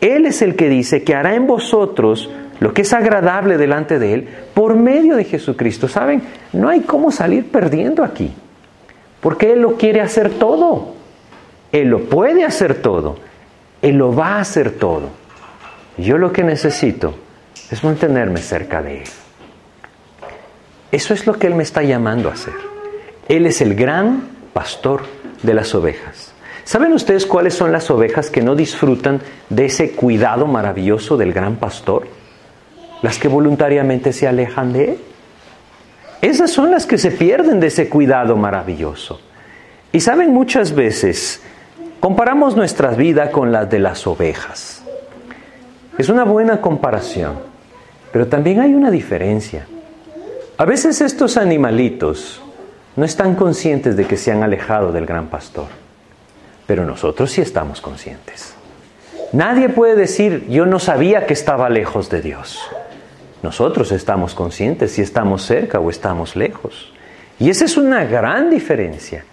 [0.00, 4.14] Él es el que dice que hará en vosotros lo que es agradable delante de
[4.14, 5.88] Él por medio de Jesucristo.
[5.88, 6.22] ¿Saben?
[6.52, 8.32] No hay cómo salir perdiendo aquí,
[9.20, 10.94] porque Él lo quiere hacer todo.
[11.72, 13.16] Él lo puede hacer todo.
[13.82, 15.08] Él lo va a hacer todo.
[15.96, 17.14] Yo lo que necesito
[17.70, 19.08] es mantenerme cerca de Él.
[20.92, 22.54] Eso es lo que Él me está llamando a hacer.
[23.28, 25.02] Él es el gran pastor
[25.42, 26.29] de las ovejas.
[26.70, 31.56] ¿Saben ustedes cuáles son las ovejas que no disfrutan de ese cuidado maravilloso del gran
[31.56, 32.06] pastor?
[33.02, 34.98] las que voluntariamente se alejan de Él.
[36.20, 39.20] Esas son las que se pierden de ese cuidado maravilloso.
[39.92, 41.42] Y saben, muchas veces
[41.98, 44.82] comparamos nuestra vida con las de las ovejas.
[45.96, 47.38] Es una buena comparación,
[48.12, 49.66] pero también hay una diferencia.
[50.58, 52.42] A veces estos animalitos
[52.96, 55.68] no están conscientes de que se han alejado del gran pastor,
[56.70, 58.54] pero nosotros sí estamos conscientes.
[59.32, 62.60] Nadie puede decir, yo no sabía que estaba lejos de Dios.
[63.42, 66.92] Nosotros estamos conscientes si estamos cerca o estamos lejos.
[67.40, 69.24] Y esa es una gran diferencia.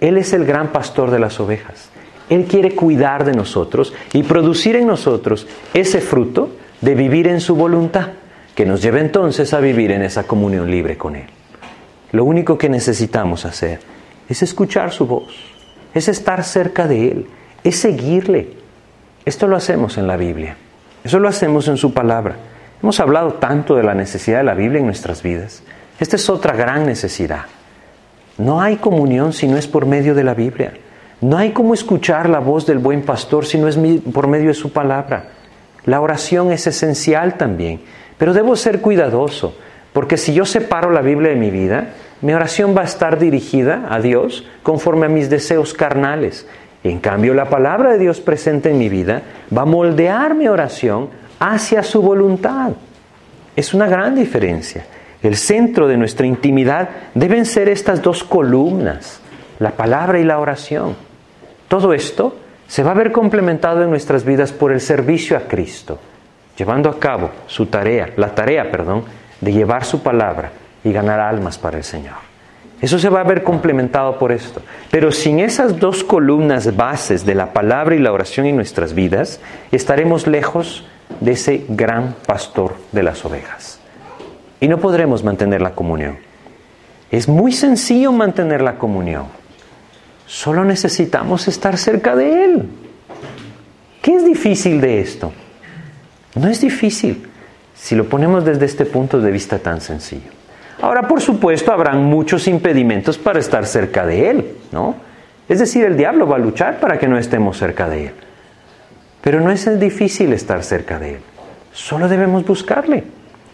[0.00, 1.90] Él es el gran pastor de las ovejas.
[2.28, 7.54] Él quiere cuidar de nosotros y producir en nosotros ese fruto de vivir en su
[7.54, 8.08] voluntad,
[8.56, 11.26] que nos lleve entonces a vivir en esa comunión libre con Él.
[12.10, 13.78] Lo único que necesitamos hacer
[14.28, 15.59] es escuchar su voz,
[15.94, 17.26] es estar cerca de Él,
[17.64, 18.54] es seguirle.
[19.24, 20.56] Esto lo hacemos en la Biblia,
[21.04, 22.36] eso lo hacemos en su palabra.
[22.82, 25.62] Hemos hablado tanto de la necesidad de la Biblia en nuestras vidas.
[25.98, 27.44] Esta es otra gran necesidad.
[28.38, 30.72] No hay comunión si no es por medio de la Biblia.
[31.20, 33.78] No hay como escuchar la voz del buen pastor si no es
[34.12, 35.28] por medio de su palabra.
[35.84, 37.80] La oración es esencial también,
[38.16, 39.54] pero debo ser cuidadoso,
[39.92, 41.88] porque si yo separo la Biblia de mi vida,
[42.22, 46.46] mi oración va a estar dirigida a Dios conforme a mis deseos carnales.
[46.84, 49.22] En cambio, la palabra de Dios presente en mi vida
[49.56, 51.08] va a moldear mi oración
[51.38, 52.72] hacia su voluntad.
[53.56, 54.84] Es una gran diferencia.
[55.22, 59.20] El centro de nuestra intimidad deben ser estas dos columnas,
[59.58, 60.96] la palabra y la oración.
[61.68, 65.98] Todo esto se va a ver complementado en nuestras vidas por el servicio a Cristo,
[66.56, 69.04] llevando a cabo su tarea, la tarea, perdón,
[69.40, 70.52] de llevar su palabra
[70.84, 72.30] y ganar almas para el Señor.
[72.80, 74.62] Eso se va a ver complementado por esto.
[74.90, 79.40] Pero sin esas dos columnas bases de la palabra y la oración en nuestras vidas,
[79.70, 80.86] estaremos lejos
[81.20, 83.80] de ese gran pastor de las ovejas.
[84.60, 86.18] Y no podremos mantener la comunión.
[87.10, 89.26] Es muy sencillo mantener la comunión.
[90.26, 92.68] Solo necesitamos estar cerca de Él.
[94.00, 95.32] ¿Qué es difícil de esto?
[96.34, 97.26] No es difícil
[97.74, 100.39] si lo ponemos desde este punto de vista tan sencillo.
[100.82, 104.96] Ahora, por supuesto, habrán muchos impedimentos para estar cerca de Él, ¿no?
[105.48, 108.12] Es decir, el diablo va a luchar para que no estemos cerca de Él.
[109.20, 111.20] Pero no es difícil estar cerca de Él.
[111.72, 113.04] Solo debemos buscarle.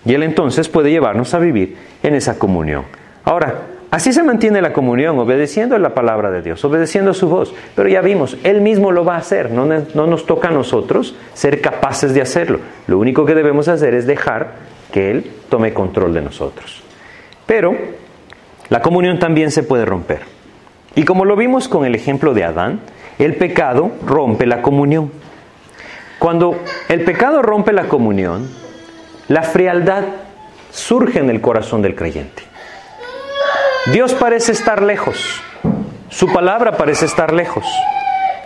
[0.04, 2.84] Y Él entonces puede llevarnos a vivir en esa comunión.
[3.24, 7.52] Ahora, así se mantiene la comunión, obedeciendo la palabra de Dios, obedeciendo a su voz.
[7.74, 9.50] Pero ya vimos, Él mismo lo va a hacer.
[9.50, 12.60] No, no nos toca a nosotros ser capaces de hacerlo.
[12.86, 14.52] Lo único que debemos hacer es dejar
[14.92, 16.85] que Él tome control de nosotros.
[17.46, 17.76] Pero
[18.68, 20.22] la comunión también se puede romper.
[20.94, 22.80] Y como lo vimos con el ejemplo de Adán,
[23.18, 25.12] el pecado rompe la comunión.
[26.18, 28.48] Cuando el pecado rompe la comunión,
[29.28, 30.04] la frialdad
[30.70, 32.42] surge en el corazón del creyente.
[33.92, 35.40] Dios parece estar lejos,
[36.08, 37.64] su palabra parece estar lejos.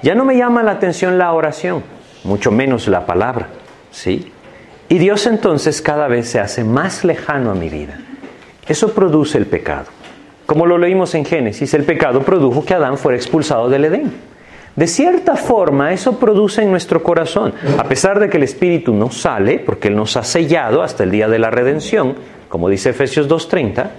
[0.02, 1.82] Ya no me llama la atención la oración,
[2.24, 3.48] mucho menos la palabra,
[3.90, 4.32] ¿sí?
[4.88, 8.00] Y Dios entonces cada vez se hace más lejano a mi vida.
[8.70, 9.86] Eso produce el pecado.
[10.46, 14.12] Como lo leímos en Génesis, el pecado produjo que Adán fuera expulsado del Edén.
[14.76, 19.10] De cierta forma, eso produce en nuestro corazón, a pesar de que el Espíritu no
[19.10, 22.14] sale, porque Él nos ha sellado hasta el día de la redención,
[22.48, 23.90] como dice Efesios 2.30,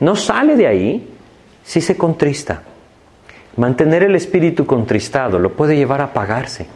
[0.00, 1.08] no sale de ahí
[1.62, 2.64] si se contrista.
[3.56, 6.66] Mantener el espíritu contristado lo puede llevar a apagarse.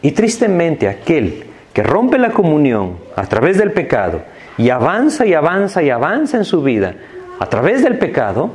[0.00, 1.44] Y tristemente aquel
[1.74, 4.22] que rompe la comunión a través del pecado
[4.58, 6.94] y avanza y avanza y avanza en su vida
[7.38, 8.50] a través del pecado,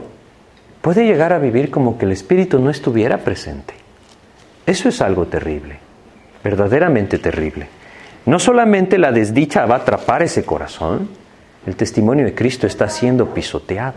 [0.82, 3.74] puede llegar a vivir como que el espíritu no estuviera presente.
[4.66, 5.80] Eso es algo terrible,
[6.44, 7.68] verdaderamente terrible.
[8.26, 11.10] No solamente la desdicha va a atrapar ese corazón,
[11.66, 13.96] el testimonio de Cristo está siendo pisoteado.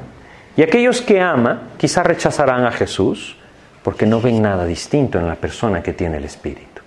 [0.56, 3.36] Y aquellos que ama quizá rechazarán a Jesús
[3.82, 6.82] porque no ven nada distinto en la persona que tiene el Espíritu.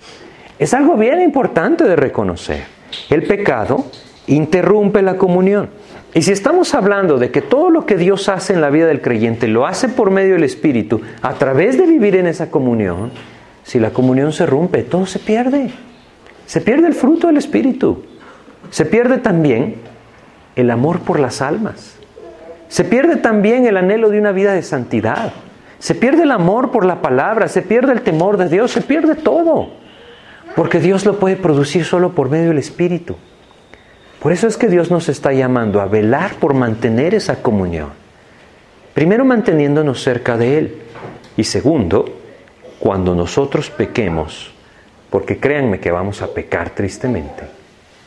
[0.60, 2.64] Es algo bien importante de reconocer.
[3.10, 3.86] El pecado
[4.28, 5.70] interrumpe la comunión.
[6.14, 9.02] Y si estamos hablando de que todo lo que Dios hace en la vida del
[9.02, 13.12] creyente lo hace por medio del Espíritu, a través de vivir en esa comunión,
[13.64, 15.72] si la comunión se rompe, todo se pierde.
[16.46, 18.04] Se pierde el fruto del Espíritu.
[18.70, 19.78] Se pierde también
[20.56, 21.96] el amor por las almas.
[22.68, 25.34] Se pierde también el anhelo de una vida de santidad.
[25.80, 29.16] Se pierde el amor por la palabra, se pierde el temor de Dios, se pierde
[29.16, 29.70] todo.
[30.56, 33.16] Porque Dios lo puede producir solo por medio del Espíritu.
[34.24, 37.90] Por eso es que Dios nos está llamando a velar por mantener esa comunión.
[38.94, 40.82] Primero manteniéndonos cerca de Él.
[41.36, 42.06] Y segundo,
[42.80, 44.54] cuando nosotros pequemos,
[45.10, 47.44] porque créanme que vamos a pecar tristemente,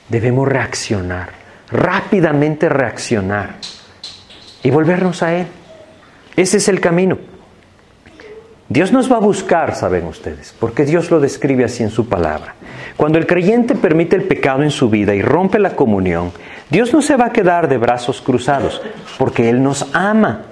[0.08, 1.28] debemos reaccionar,
[1.70, 3.56] rápidamente reaccionar
[4.62, 5.46] y volvernos a Él.
[6.34, 7.18] Ese es el camino.
[8.70, 12.54] Dios nos va a buscar, saben ustedes, porque Dios lo describe así en su palabra.
[12.96, 16.32] Cuando el creyente permite el pecado en su vida y rompe la comunión,
[16.70, 18.80] Dios no se va a quedar de brazos cruzados,
[19.18, 20.42] porque Él nos ama.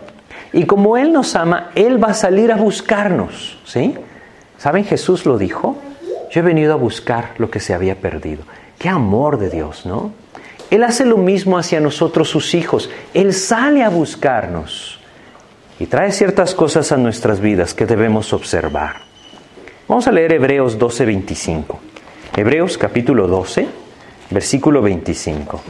[0.53, 3.59] Y como Él nos ama, Él va a salir a buscarnos.
[3.65, 3.95] ¿Sí?
[4.59, 4.85] ¿Saben?
[4.85, 5.77] Jesús lo dijo.
[6.31, 8.43] Yo he venido a buscar lo que se había perdido.
[8.79, 10.13] Qué amor de Dios, ¿no?
[10.71, 12.91] Él hace lo mismo hacia nosotros, sus hijos.
[13.15, 14.99] Él sale a buscarnos
[15.79, 18.97] y trae ciertas cosas a nuestras vidas que debemos observar.
[19.89, 21.81] Vamos a leer Hebreos 12, 25.
[22.37, 23.67] Hebreos capítulo 12,
[24.31, 25.61] versículo 25.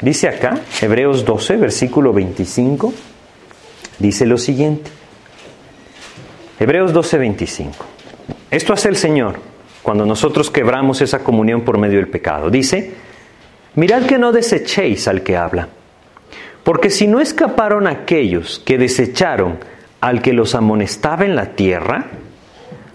[0.00, 2.92] Dice acá, Hebreos 12, versículo 25,
[3.98, 4.90] dice lo siguiente.
[6.60, 7.86] Hebreos 12, 25.
[8.50, 9.40] Esto hace el Señor
[9.82, 12.50] cuando nosotros quebramos esa comunión por medio del pecado.
[12.50, 12.94] Dice,
[13.74, 15.68] mirad que no desechéis al que habla
[16.68, 19.58] porque si no escaparon aquellos que desecharon
[20.02, 22.08] al que los amonestaba en la tierra,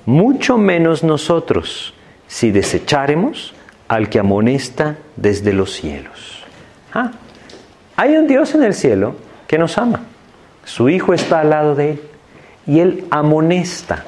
[0.05, 1.95] mucho menos nosotros,
[2.33, 3.53] si desecharemos
[3.87, 6.43] al que amonesta desde los cielos.
[6.91, 7.11] Ah,
[7.95, 9.15] hay un Dios en el cielo
[9.45, 10.01] que nos ama.
[10.65, 12.01] Su Hijo está al lado de Él
[12.65, 14.03] y Él amonesta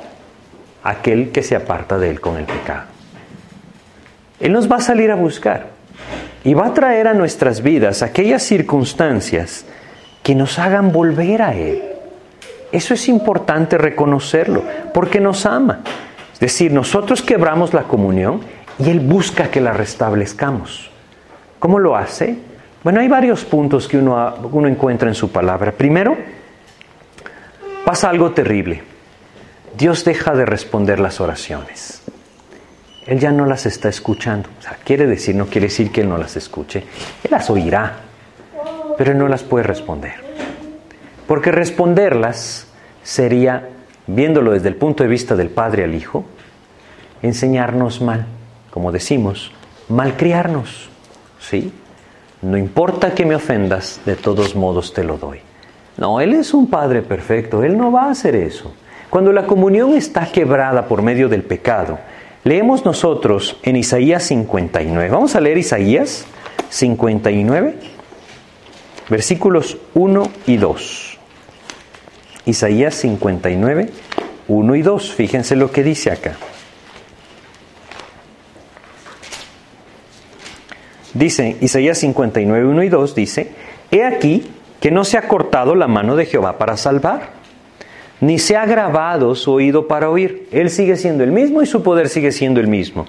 [0.83, 2.85] a aquel que se aparta de Él con el pecado.
[4.39, 5.67] Él nos va a salir a buscar
[6.43, 9.65] y va a traer a nuestras vidas aquellas circunstancias
[10.23, 11.83] que nos hagan volver a Él.
[12.71, 14.63] Eso es importante reconocerlo,
[14.95, 15.81] porque nos ama.
[16.35, 18.41] Es decir, nosotros quebramos la comunión
[18.77, 20.91] y Él busca que la restablezcamos.
[21.59, 22.37] ¿Cómo lo hace?
[22.83, 25.71] Bueno, hay varios puntos que uno, encuentra en su palabra.
[25.71, 26.15] Primero,
[27.83, 28.83] pasa algo terrible.
[29.77, 32.03] Dios deja de responder las oraciones.
[33.07, 34.49] Él ya no las está escuchando.
[34.59, 36.83] O sea, quiere decir, no quiere decir que Él no las escuche.
[37.23, 37.93] Él las oirá,
[38.97, 40.13] pero Él no las puede responder.
[41.27, 42.67] Porque responderlas
[43.03, 43.69] sería,
[44.07, 46.25] viéndolo desde el punto de vista del Padre al Hijo,
[47.21, 48.25] enseñarnos mal,
[48.71, 49.51] como decimos,
[49.89, 50.89] malcriarnos.
[51.39, 51.71] ¿Sí?
[52.41, 55.39] No importa que me ofendas, de todos modos te lo doy.
[55.97, 58.73] No, Él es un Padre perfecto, Él no va a hacer eso.
[59.09, 61.97] Cuando la comunión está quebrada por medio del pecado,
[62.45, 65.09] Leemos nosotros en Isaías 59.
[65.09, 66.27] Vamos a leer Isaías
[66.69, 67.73] 59,
[69.09, 71.14] versículos 1 y 2.
[72.45, 73.89] Isaías 59,
[74.47, 75.13] 1 y 2.
[75.13, 76.35] Fíjense lo que dice acá.
[81.13, 83.51] Dice Isaías 59, 1 y 2, dice,
[83.89, 84.43] He aquí
[84.81, 87.29] que no se ha cortado la mano de Jehová para salvar,
[88.19, 90.47] ni se ha grabado su oído para oír.
[90.51, 93.05] Él sigue siendo el mismo y su poder sigue siendo el mismo.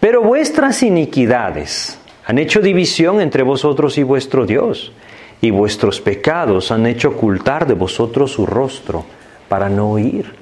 [0.00, 4.92] Pero vuestras iniquidades han hecho división entre vosotros y vuestro Dios,
[5.40, 9.04] y vuestros pecados han hecho ocultar de vosotros su rostro
[9.48, 10.34] para no oír.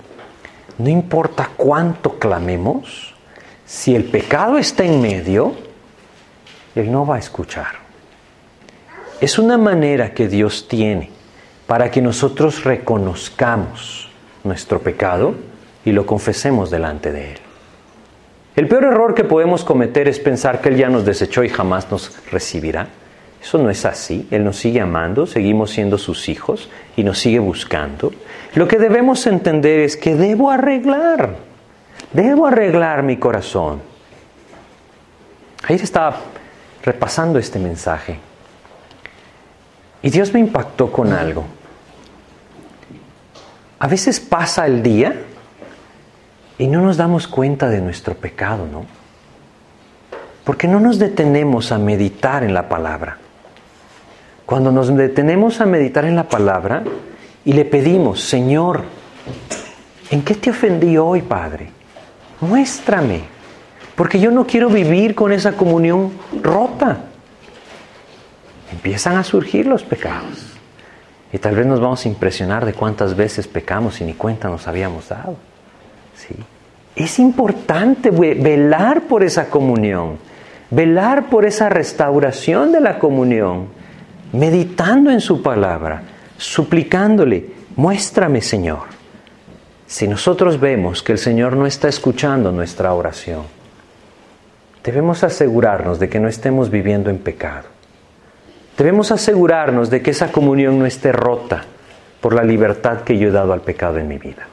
[0.78, 3.14] No importa cuánto clamemos,
[3.64, 5.54] si el pecado está en medio,
[6.74, 7.86] Él no va a escuchar.
[9.20, 11.10] Es una manera que Dios tiene
[11.66, 14.10] para que nosotros reconozcamos
[14.44, 15.34] nuestro pecado
[15.84, 17.38] y lo confesemos delante de Él.
[18.56, 21.90] El peor error que podemos cometer es pensar que Él ya nos desechó y jamás
[21.90, 22.88] nos recibirá.
[23.46, 24.26] Eso no es así.
[24.32, 28.10] Él nos sigue amando, seguimos siendo sus hijos y nos sigue buscando.
[28.56, 31.36] Lo que debemos entender es que debo arreglar,
[32.12, 33.80] debo arreglar mi corazón.
[35.62, 36.16] Ayer estaba
[36.82, 38.18] repasando este mensaje
[40.02, 41.44] y Dios me impactó con algo.
[43.78, 45.14] A veces pasa el día
[46.58, 48.86] y no nos damos cuenta de nuestro pecado, ¿no?
[50.42, 53.18] Porque no nos detenemos a meditar en la palabra.
[54.46, 56.84] Cuando nos detenemos a meditar en la palabra
[57.44, 58.84] y le pedimos, Señor,
[60.10, 61.68] ¿en qué te ofendí hoy, Padre?
[62.40, 63.22] Muéstrame,
[63.96, 66.98] porque yo no quiero vivir con esa comunión rota.
[68.70, 70.52] Empiezan a surgir los pecados.
[71.32, 74.68] Y tal vez nos vamos a impresionar de cuántas veces pecamos y ni cuenta nos
[74.68, 75.36] habíamos dado.
[76.94, 80.18] Es importante velar por esa comunión,
[80.70, 83.75] velar por esa restauración de la comunión,
[84.32, 86.02] meditando en su palabra,
[86.36, 87.46] suplicándole,
[87.76, 88.84] muéstrame Señor.
[89.86, 93.42] Si nosotros vemos que el Señor no está escuchando nuestra oración,
[94.82, 97.68] debemos asegurarnos de que no estemos viviendo en pecado.
[98.76, 101.64] Debemos asegurarnos de que esa comunión no esté rota
[102.20, 104.48] por la libertad que yo he dado al pecado en mi vida.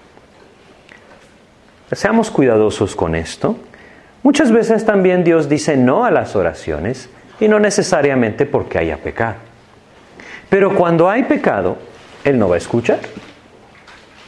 [1.91, 3.57] Seamos cuidadosos con esto.
[4.23, 7.09] Muchas veces también Dios dice no a las oraciones
[7.39, 9.52] y no necesariamente porque haya pecado.
[10.53, 11.77] Pero cuando hay pecado,
[12.23, 12.99] Él no va a escuchar.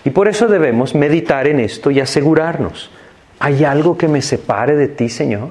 [0.04, 2.90] Y por eso debemos meditar en esto y asegurarnos,
[3.38, 5.50] ¿hay algo que me separe de ti, Señor?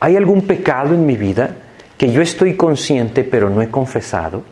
[0.00, 1.56] ¿Hay algún pecado en mi vida
[1.96, 4.42] que yo estoy consciente pero no he confesado?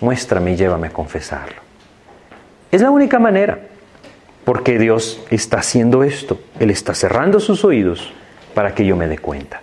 [0.00, 1.56] Muéstrame y llévame a confesarlo.
[2.70, 3.58] Es la única manera.
[4.44, 6.38] Porque Dios está haciendo esto.
[6.60, 8.12] Él está cerrando sus oídos
[8.54, 9.60] para que yo me dé cuenta.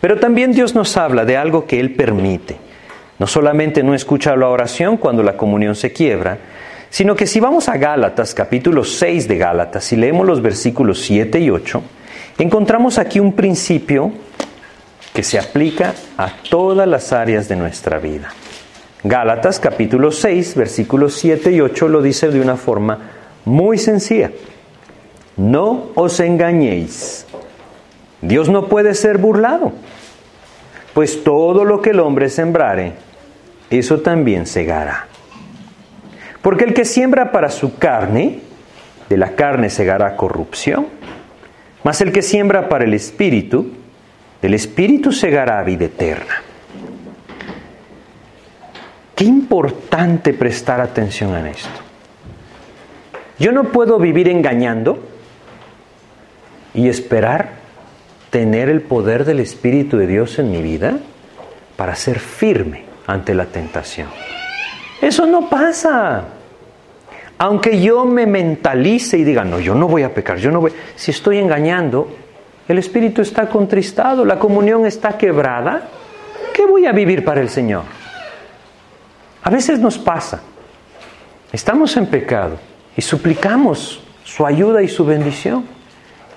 [0.00, 2.69] Pero también Dios nos habla de algo que Él permite.
[3.20, 6.38] No solamente no escucha la oración cuando la comunión se quiebra,
[6.88, 11.38] sino que si vamos a Gálatas, capítulo 6 de Gálatas, y leemos los versículos 7
[11.38, 11.82] y 8,
[12.38, 14.10] encontramos aquí un principio
[15.12, 18.30] que se aplica a todas las áreas de nuestra vida.
[19.04, 23.10] Gálatas capítulo 6, versículos 7 y 8 lo dice de una forma
[23.44, 24.30] muy sencilla.
[25.36, 27.26] No os engañéis.
[28.22, 29.72] Dios no puede ser burlado,
[30.94, 33.09] pues todo lo que el hombre sembrare,
[33.78, 35.06] eso también segará.
[36.42, 38.40] Porque el que siembra para su carne,
[39.08, 40.88] de la carne segará corrupción,
[41.84, 43.72] mas el que siembra para el espíritu,
[44.42, 46.42] del espíritu segará vida eterna.
[49.14, 51.68] Qué importante prestar atención a esto.
[53.38, 54.98] Yo no puedo vivir engañando
[56.74, 57.60] y esperar
[58.30, 60.98] tener el poder del Espíritu de Dios en mi vida
[61.76, 64.08] para ser firme ante la tentación.
[65.00, 66.24] Eso no pasa.
[67.38, 70.72] Aunque yo me mentalice y diga, no, yo no voy a pecar, yo no voy.
[70.94, 72.08] Si estoy engañando,
[72.68, 75.88] el Espíritu está contristado, la comunión está quebrada,
[76.52, 77.82] ¿qué voy a vivir para el Señor?
[79.42, 80.42] A veces nos pasa.
[81.52, 82.58] Estamos en pecado
[82.96, 85.64] y suplicamos su ayuda y su bendición.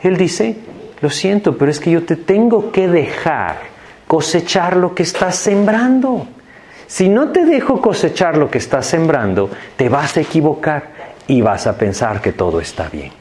[0.01, 0.57] Él dice,
[1.01, 3.57] lo siento, pero es que yo te tengo que dejar
[4.07, 6.27] cosechar lo que estás sembrando.
[6.93, 10.91] Si no te dejo cosechar lo que estás sembrando, te vas a equivocar
[11.25, 13.11] y vas a pensar que todo está bien.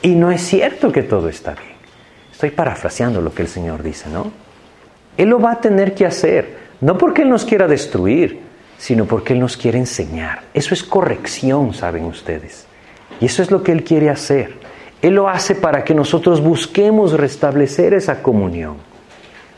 [0.00, 1.74] Y no es cierto que todo está bien.
[2.32, 4.32] Estoy parafraseando lo que el Señor dice, ¿no?
[5.14, 8.40] Él lo va a tener que hacer, no porque Él nos quiera destruir,
[8.78, 10.44] sino porque Él nos quiere enseñar.
[10.54, 12.66] Eso es corrección, saben ustedes.
[13.20, 14.54] Y eso es lo que Él quiere hacer.
[15.02, 18.78] Él lo hace para que nosotros busquemos restablecer esa comunión.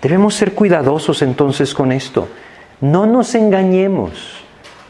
[0.03, 2.27] Debemos ser cuidadosos entonces con esto.
[2.81, 4.41] No nos engañemos.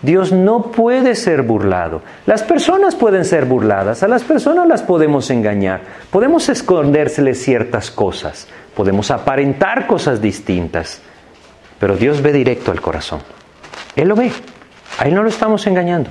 [0.02, 2.02] Dios no puede ser burlado.
[2.24, 8.48] Las personas pueden ser burladas, a las personas las podemos engañar, podemos escondérseles ciertas cosas,
[8.74, 11.02] podemos aparentar cosas distintas,
[11.78, 13.20] pero Dios ve directo al corazón.
[13.94, 14.32] Él lo ve.
[14.98, 16.10] Ahí no lo estamos engañando.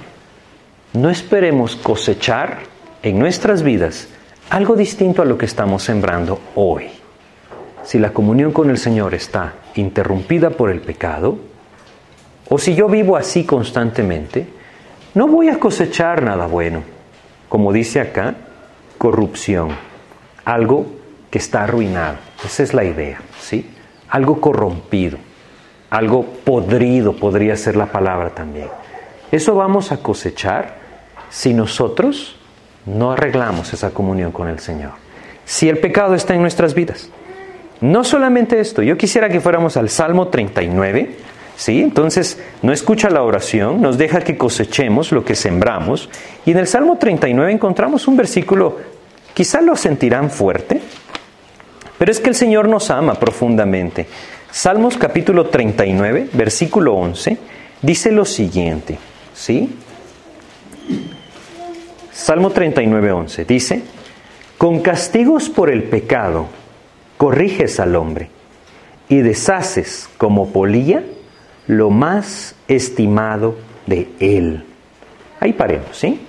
[0.94, 2.60] No esperemos cosechar
[3.02, 4.08] en nuestras vidas
[4.50, 6.88] algo distinto a lo que estamos sembrando hoy.
[7.84, 11.38] Si la comunión con el Señor está interrumpida por el pecado,
[12.50, 14.48] o si yo vivo así constantemente,
[15.14, 16.84] no voy a cosechar nada bueno.
[17.48, 18.36] Como dice acá,
[18.98, 19.70] corrupción,
[20.46, 20.86] algo
[21.30, 22.18] que está arruinado.
[22.44, 23.70] Esa es la idea, ¿sí?
[24.10, 25.18] Algo corrompido,
[25.90, 28.68] algo podrido podría ser la palabra también.
[29.32, 30.78] Eso vamos a cosechar
[31.30, 32.36] si nosotros
[32.86, 34.92] no arreglamos esa comunión con el Señor.
[35.46, 37.10] Si el pecado está en nuestras vidas.
[37.82, 41.16] No solamente esto, yo quisiera que fuéramos al Salmo 39,
[41.60, 41.82] ¿sí?
[41.82, 46.10] Entonces, no escucha la oración, nos deja que cosechemos lo que sembramos.
[46.46, 48.78] Y en el Salmo 39 encontramos un versículo,
[49.34, 50.80] quizá lo sentirán fuerte,
[51.98, 54.08] pero es que el Señor nos ama profundamente.
[54.50, 57.38] Salmos capítulo 39, versículo 11,
[57.82, 58.98] dice lo siguiente,
[59.34, 59.70] ¿sí?
[62.14, 63.82] Salmo 39, 11 dice,
[64.58, 66.48] con castigos por el pecado
[67.18, 68.30] corriges al hombre
[69.10, 71.04] y deshaces como polilla
[71.70, 73.56] lo más estimado
[73.86, 74.66] de él.
[75.40, 76.20] Ahí paremos, ¿sí?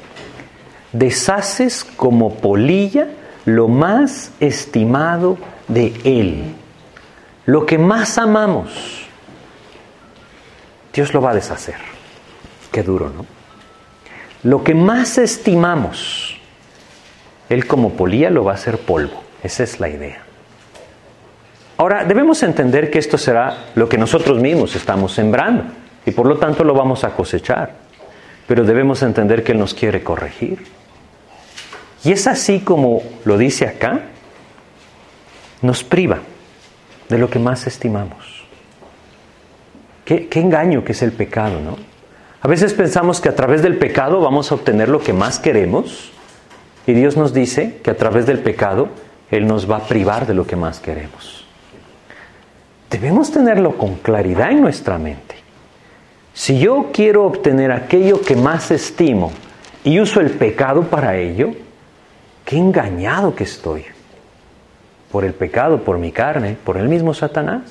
[0.93, 3.09] Deshaces como polilla
[3.47, 6.45] lo más estimado de Él.
[7.47, 9.07] Lo que más amamos,
[10.93, 11.77] Dios lo va a deshacer.
[12.71, 13.25] Qué duro, ¿no?
[14.43, 16.39] Lo que más estimamos,
[17.49, 19.23] Él como polía lo va a hacer polvo.
[19.43, 20.23] Esa es la idea.
[21.81, 25.65] Ahora, debemos entender que esto será lo que nosotros mismos estamos sembrando
[26.05, 27.73] y por lo tanto lo vamos a cosechar.
[28.47, 30.63] Pero debemos entender que Él nos quiere corregir.
[32.05, 33.99] Y es así como lo dice acá,
[35.63, 36.19] nos priva
[37.09, 38.45] de lo que más estimamos.
[40.05, 41.79] Qué, engaño que es el pecado, ¿no?
[42.43, 46.13] A veces pensamos que a través del pecado vamos a obtener lo que más queremos
[46.87, 48.91] y Dios nos dice que a través del pecado
[49.31, 51.41] Él nos va a privar de lo que más queremos.
[52.91, 55.37] Debemos tenerlo con claridad en nuestra mente.
[56.35, 59.31] Si yo quiero obtener aquello que más estimo
[59.85, 61.53] y uso el pecado para ello,
[62.45, 63.85] qué engañado que estoy
[65.13, 67.63] por el pecado, por mi carne, por el mismo Satanás.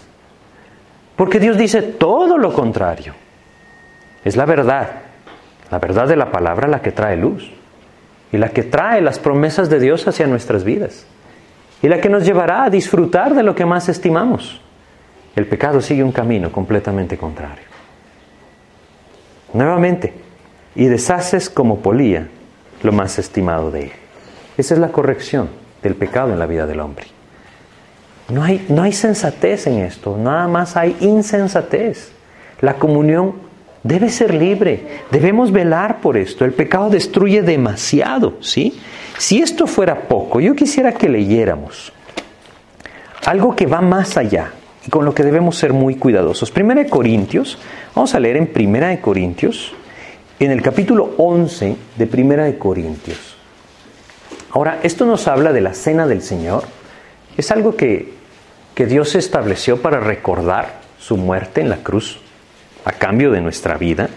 [1.18, 3.14] Porque Dios dice todo lo contrario.
[4.24, 4.90] Es la verdad,
[5.70, 7.52] la verdad de la palabra la que trae luz
[8.32, 11.06] y la que trae las promesas de Dios hacia nuestras vidas
[11.82, 14.62] y la que nos llevará a disfrutar de lo que más estimamos.
[15.36, 17.66] El pecado sigue un camino completamente contrario.
[19.54, 20.14] Nuevamente,
[20.76, 22.28] y deshaces como polía
[22.84, 23.92] lo más estimado de él.
[24.58, 25.50] Esa es la corrección
[25.82, 27.08] del pecado en la vida del hombre.
[28.30, 32.12] No hay, no hay sensatez en esto, nada más hay insensatez.
[32.62, 33.36] La comunión
[33.84, 36.46] debe ser libre, debemos velar por esto.
[36.46, 38.80] El pecado destruye demasiado, ¿sí?
[39.18, 41.92] Si esto fuera poco, yo quisiera que leyéramos
[43.26, 44.52] algo que va más allá
[44.86, 46.52] y con lo que debemos ser muy cuidadosos.
[46.52, 47.58] Primera de Corintios,
[47.96, 49.74] vamos a leer en Primera de Corintios,
[50.40, 53.38] en el capítulo 11 de Primera de Corintios.
[54.52, 56.64] Ahora, esto nos habla de la cena del Señor.
[57.38, 58.20] Es algo que
[58.80, 62.22] que Dios estableció para recordar su muerte en la cruz
[62.86, 64.08] a cambio de nuestra vida.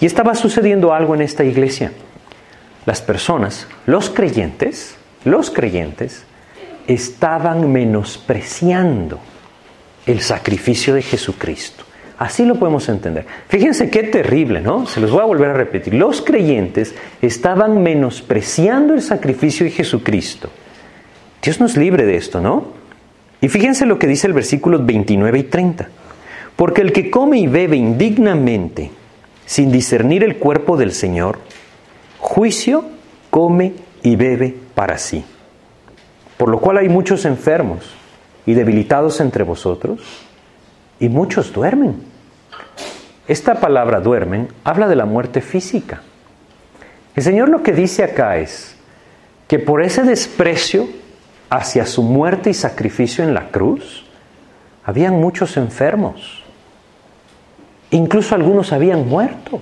[0.00, 1.92] Y estaba sucediendo algo en esta iglesia.
[2.86, 6.24] Las personas, los creyentes, los creyentes,
[6.88, 9.20] estaban menospreciando
[10.08, 11.84] el sacrificio de Jesucristo.
[12.18, 13.26] Así lo podemos entender.
[13.48, 14.86] Fíjense qué terrible, ¿no?
[14.86, 15.94] Se los voy a volver a repetir.
[15.94, 20.48] Los creyentes estaban menospreciando el sacrificio de Jesucristo.
[21.42, 22.64] Dios nos libre de esto, ¿no?
[23.40, 25.88] Y fíjense lo que dice el versículo 29 y 30.
[26.56, 28.90] Porque el que come y bebe indignamente,
[29.46, 31.38] sin discernir el cuerpo del Señor,
[32.18, 32.84] juicio
[33.30, 35.22] come y bebe para sí.
[36.36, 37.94] Por lo cual hay muchos enfermos
[38.48, 40.00] y debilitados entre vosotros,
[40.98, 41.96] y muchos duermen.
[43.26, 46.00] Esta palabra duermen habla de la muerte física.
[47.14, 48.74] El Señor lo que dice acá es
[49.48, 50.88] que por ese desprecio
[51.50, 54.06] hacia su muerte y sacrificio en la cruz,
[54.82, 56.42] habían muchos enfermos.
[57.90, 59.60] Incluso algunos habían muerto.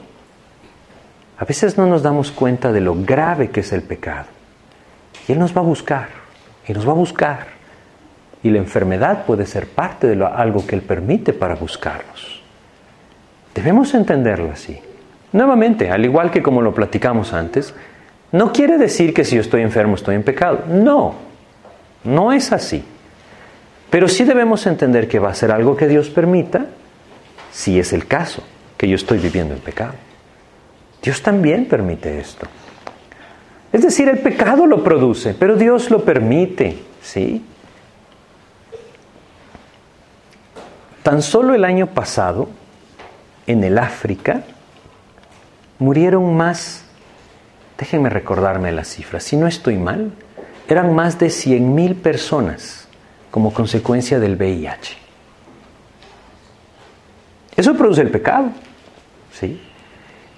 [1.38, 4.26] A veces no nos damos cuenta de lo grave que es el pecado.
[5.26, 6.06] Y Él nos va a buscar,
[6.68, 7.55] y nos va a buscar.
[8.46, 12.40] Y la enfermedad puede ser parte de algo que Él permite para buscarnos.
[13.52, 14.78] Debemos entenderlo así.
[15.32, 17.74] Nuevamente, al igual que como lo platicamos antes,
[18.30, 20.62] no quiere decir que si yo estoy enfermo estoy en pecado.
[20.68, 21.16] No,
[22.04, 22.84] no es así.
[23.90, 26.66] Pero sí debemos entender que va a ser algo que Dios permita
[27.50, 28.44] si es el caso,
[28.76, 29.94] que yo estoy viviendo en pecado.
[31.02, 32.46] Dios también permite esto.
[33.72, 37.44] Es decir, el pecado lo produce, pero Dios lo permite, ¿sí?
[41.06, 42.48] Tan solo el año pasado,
[43.46, 44.42] en el África,
[45.78, 46.82] murieron más,
[47.78, 50.10] déjenme recordarme las cifras, si no estoy mal,
[50.66, 52.88] eran más de 100.000 personas
[53.30, 54.96] como consecuencia del VIH.
[57.54, 58.48] Eso produce el pecado,
[59.32, 59.62] ¿sí?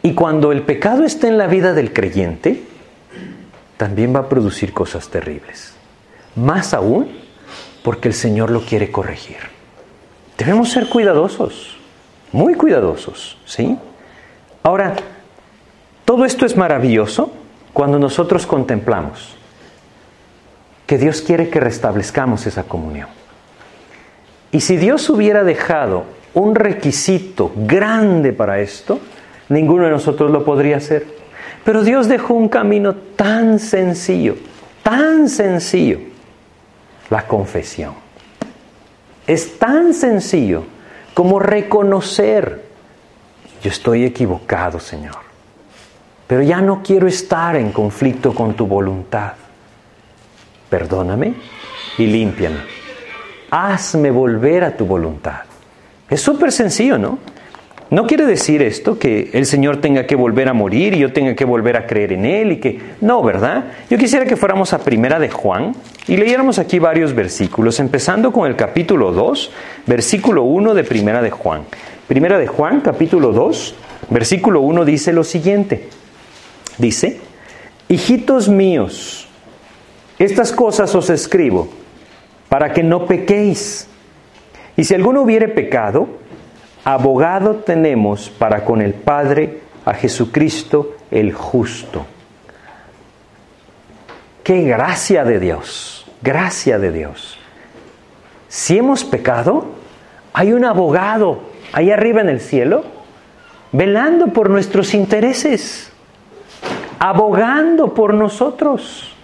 [0.03, 2.63] Y cuando el pecado está en la vida del creyente,
[3.79, 5.73] también va a producir cosas terribles.
[6.37, 7.11] Más aún
[7.83, 9.57] porque el Señor lo quiere corregir.
[10.39, 11.77] Debemos ser cuidadosos,
[12.31, 13.77] muy cuidadosos, ¿sí?
[14.63, 14.95] Ahora,
[16.05, 17.33] todo esto es maravilloso
[17.73, 19.37] cuando nosotros contemplamos
[20.87, 23.09] que Dios quiere que restablezcamos esa comunión.
[24.53, 29.01] Y si Dios hubiera dejado un requisito grande para esto,
[29.49, 31.05] ninguno de nosotros lo podría hacer.
[31.65, 34.37] Pero Dios dejó un camino tan sencillo,
[34.85, 35.99] tan sencillo,
[37.11, 38.08] la confesión.
[39.29, 40.65] Es tan sencillo
[41.15, 42.65] como reconocer,
[43.63, 45.19] yo estoy equivocado, Señor,
[46.27, 49.35] pero ya no quiero estar en conflicto con tu voluntad
[50.69, 51.35] perdóname
[51.97, 52.59] y límpiame.
[53.51, 55.41] Hazme volver a tu voluntad.
[56.09, 57.19] Es súper sencillo, ¿no?
[57.91, 61.35] No quiere decir esto que el Señor tenga que volver a morir y yo tenga
[61.35, 62.79] que volver a creer en Él y que...
[63.01, 63.65] No, ¿verdad?
[63.89, 65.75] Yo quisiera que fuéramos a Primera de Juan
[66.09, 69.51] y leyéramos aquí varios versículos, empezando con el capítulo 2,
[69.87, 71.65] versículo 1 de Primera de Juan.
[72.07, 73.75] Primera de Juan, capítulo 2,
[74.09, 75.89] versículo 1 dice lo siguiente.
[76.79, 77.21] Dice,
[77.89, 79.29] hijitos míos,
[80.19, 81.69] estas cosas os escribo
[82.49, 83.87] para que no pequéis.
[84.77, 86.09] Y si alguno hubiere pecado,
[86.85, 92.07] abogado tenemos para con el Padre a Jesucristo el justo.
[94.43, 97.39] Qué gracia de Dios, gracia de Dios.
[98.49, 99.67] Si hemos pecado,
[100.33, 101.41] hay un abogado
[101.73, 102.85] ahí arriba en el cielo,
[103.73, 105.93] velando por nuestros intereses,
[106.99, 109.15] abogando por nosotros.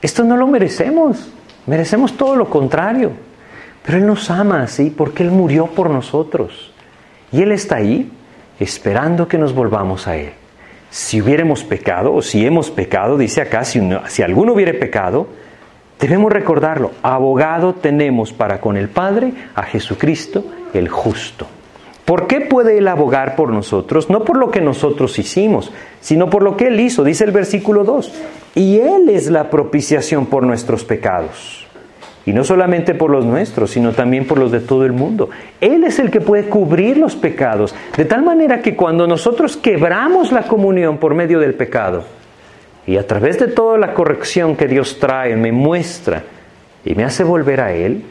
[0.00, 1.28] Esto no lo merecemos,
[1.66, 3.12] merecemos todo lo contrario.
[3.84, 6.72] Pero Él nos ama así porque Él murió por nosotros.
[7.32, 8.10] Y Él está ahí
[8.60, 10.32] esperando que nos volvamos a Él.
[10.90, 15.26] Si hubiéramos pecado, o si hemos pecado, dice acá, si, si alguno hubiere pecado,
[16.00, 16.92] debemos recordarlo.
[17.02, 21.46] Abogado tenemos para con el Padre a Jesucristo el justo.
[22.04, 24.08] ¿Por qué puede Él abogar por nosotros?
[24.08, 25.70] No por lo que nosotros hicimos,
[26.00, 28.12] sino por lo que Él hizo, dice el versículo 2.
[28.54, 31.57] Y Él es la propiciación por nuestros pecados.
[32.28, 35.30] Y no solamente por los nuestros, sino también por los de todo el mundo.
[35.62, 37.74] Él es el que puede cubrir los pecados.
[37.96, 42.04] De tal manera que cuando nosotros quebramos la comunión por medio del pecado,
[42.86, 46.22] y a través de toda la corrección que Dios trae, me muestra
[46.84, 48.02] y me hace volver a Él,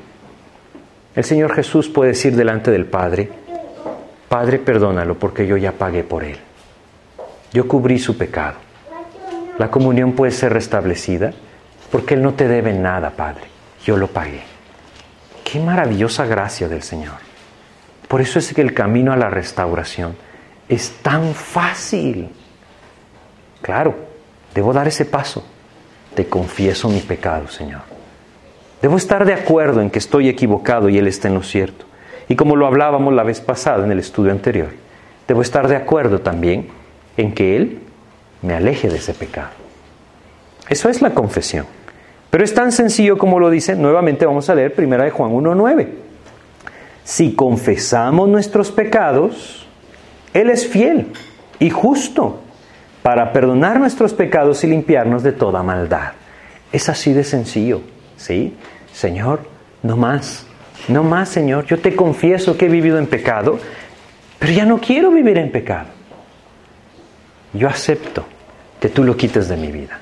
[1.16, 3.30] el Señor Jesús puede decir delante del Padre,
[4.28, 6.38] Padre, perdónalo porque yo ya pagué por él.
[7.54, 8.56] Yo cubrí su pecado.
[9.60, 11.34] La comunión puede ser restablecida
[11.92, 13.57] porque Él no te debe nada, Padre.
[13.88, 14.42] Yo lo pagué.
[15.46, 17.16] Qué maravillosa gracia del Señor.
[18.10, 20.18] Por eso es que el camino a la restauración
[20.68, 22.28] es tan fácil.
[23.62, 23.96] Claro,
[24.54, 25.46] debo dar ese paso.
[26.16, 27.84] Te confieso mi pecado, Señor.
[28.82, 31.86] Debo estar de acuerdo en que estoy equivocado y Él está en lo cierto.
[32.28, 34.72] Y como lo hablábamos la vez pasada en el estudio anterior,
[35.30, 36.68] debo estar de acuerdo también
[37.16, 37.80] en que Él
[38.42, 39.52] me aleje de ese pecado.
[40.68, 41.77] Eso es la confesión.
[42.38, 45.88] Pero es tan sencillo como lo dice, nuevamente vamos a leer 1 de Juan 1.9.
[47.04, 49.66] Si confesamos nuestros pecados,
[50.36, 51.08] Él es fiel
[51.58, 52.40] y justo
[53.02, 56.12] para perdonar nuestros pecados y limpiarnos de toda maldad.
[56.72, 57.82] Es así de sencillo,
[58.18, 58.56] ¿sí?
[58.94, 59.40] Señor,
[59.82, 60.46] no más.
[60.90, 63.58] No más, Señor, yo te confieso que he vivido en pecado,
[64.38, 65.88] pero ya no quiero vivir en pecado.
[67.54, 68.26] Yo acepto
[68.80, 70.02] que tú lo quites de mi vida.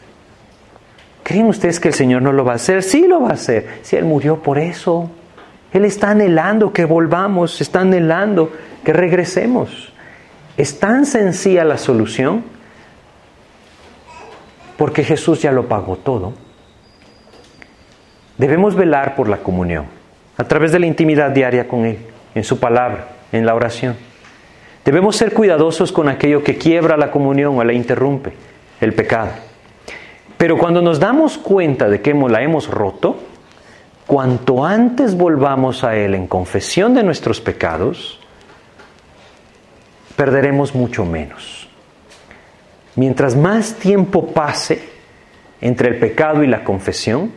[1.25, 2.83] ¿Creen ustedes que el Señor no lo va a hacer?
[2.83, 3.79] Sí lo va a hacer.
[3.81, 5.09] Si Él murió por eso.
[5.73, 8.51] Él está anhelando que volvamos, está anhelando
[8.83, 9.91] que regresemos.
[10.55, 12.43] Es tan sencilla la solución
[14.77, 16.33] porque Jesús ya lo pagó todo.
[18.37, 19.87] Debemos velar por la comunión
[20.37, 21.97] a través de la intimidad diaria con Él,
[22.35, 23.95] en su palabra, en la oración.
[24.85, 28.33] Debemos ser cuidadosos con aquello que quiebra la comunión o la interrumpe,
[28.79, 29.44] el pecado.
[30.37, 33.17] Pero cuando nos damos cuenta de que la hemos roto,
[34.05, 38.19] cuanto antes volvamos a Él en confesión de nuestros pecados,
[40.15, 41.67] perderemos mucho menos.
[42.95, 44.89] Mientras más tiempo pase
[45.61, 47.31] entre el pecado y la confesión,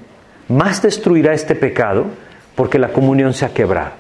[0.49, 2.07] más destruirá este pecado
[2.55, 3.93] porque la comunión se ha quebrado.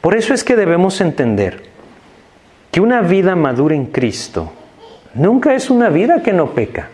[0.00, 1.62] Por eso es que debemos entender
[2.70, 4.52] que una vida madura en Cristo
[5.14, 6.90] nunca es una vida que no peca.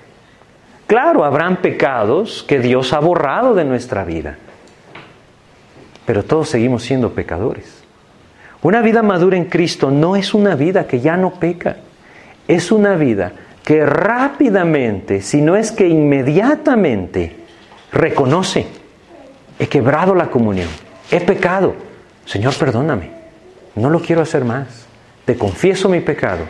[0.91, 4.39] Claro, habrán pecados que Dios ha borrado de nuestra vida,
[6.05, 7.85] pero todos seguimos siendo pecadores.
[8.61, 11.77] Una vida madura en Cristo no es una vida que ya no peca,
[12.49, 13.31] es una vida
[13.65, 17.37] que rápidamente, si no es que inmediatamente,
[17.93, 18.67] reconoce,
[19.61, 20.71] he quebrado la comunión,
[21.13, 21.77] he pecado,
[22.25, 23.13] Señor, perdóname,
[23.77, 24.89] no lo quiero hacer más,
[25.25, 26.47] te confieso mi pecado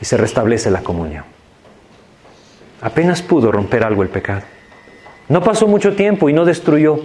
[0.00, 1.35] y se restablece la comunión.
[2.80, 4.42] Apenas pudo romper algo el pecado.
[5.28, 7.00] No pasó mucho tiempo y no destruyó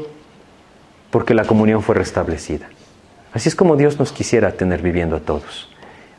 [1.09, 2.69] porque la comunión fue restablecida.
[3.33, 5.69] Así es como Dios nos quisiera tener viviendo a todos.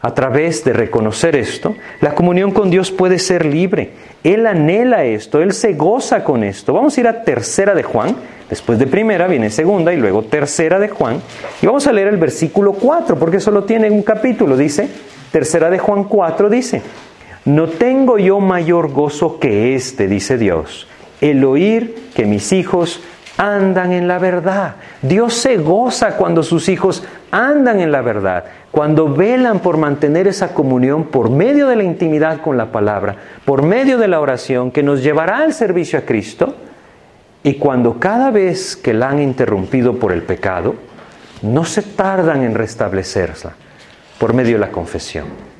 [0.00, 3.92] A través de reconocer esto, la comunión con Dios puede ser libre.
[4.24, 6.72] Él anhela esto, Él se goza con esto.
[6.72, 8.16] Vamos a ir a tercera de Juan,
[8.50, 11.22] después de primera viene segunda y luego tercera de Juan.
[11.61, 14.57] Y vamos a leer el versículo 4, porque solo tiene un capítulo.
[14.57, 14.88] Dice,
[15.30, 16.82] tercera de Juan 4 dice,
[17.45, 20.86] no tengo yo mayor gozo que este, dice Dios,
[21.20, 23.01] el oír que mis hijos
[23.36, 24.76] andan en la verdad.
[25.01, 30.55] Dios se goza cuando sus hijos andan en la verdad, cuando velan por mantener esa
[30.55, 34.82] comunión por medio de la intimidad con la palabra, por medio de la oración que
[34.82, 36.55] nos llevará al servicio a Cristo,
[37.43, 40.76] y cuando cada vez que la han interrumpido por el pecado,
[41.43, 43.55] no se tardan en restablecerla
[44.18, 45.51] por medio de la confesión.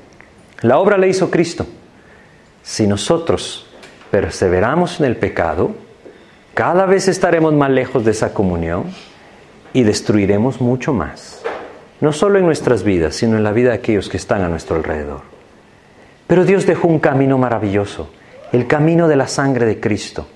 [0.63, 1.67] La obra la hizo Cristo.
[2.63, 3.67] Si nosotros
[4.11, 5.75] perseveramos en el pecado,
[6.55, 8.85] cada vez estaremos más lejos de esa comunión
[9.73, 11.43] y destruiremos mucho más.
[12.01, 14.77] No solo en nuestras vidas, sino en la vida de aquellos que están a nuestro
[14.77, 15.23] alrededor.
[16.29, 18.11] Pero Dios dejó un camino maravilloso,
[18.53, 20.27] el camino de la sangre de Cristo.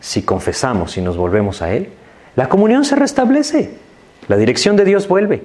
[0.00, 1.90] Si confesamos y nos volvemos a Él,
[2.36, 3.78] la comunión se restablece,
[4.28, 5.42] la dirección de Dios vuelve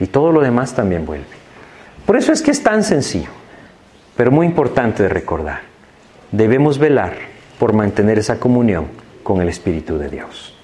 [0.00, 1.43] y todo lo demás también vuelve.
[2.06, 3.30] Por eso es que es tan sencillo,
[4.16, 5.62] pero muy importante de recordar.
[6.30, 7.14] Debemos velar
[7.58, 8.88] por mantener esa comunión
[9.22, 10.54] con el Espíritu de Dios.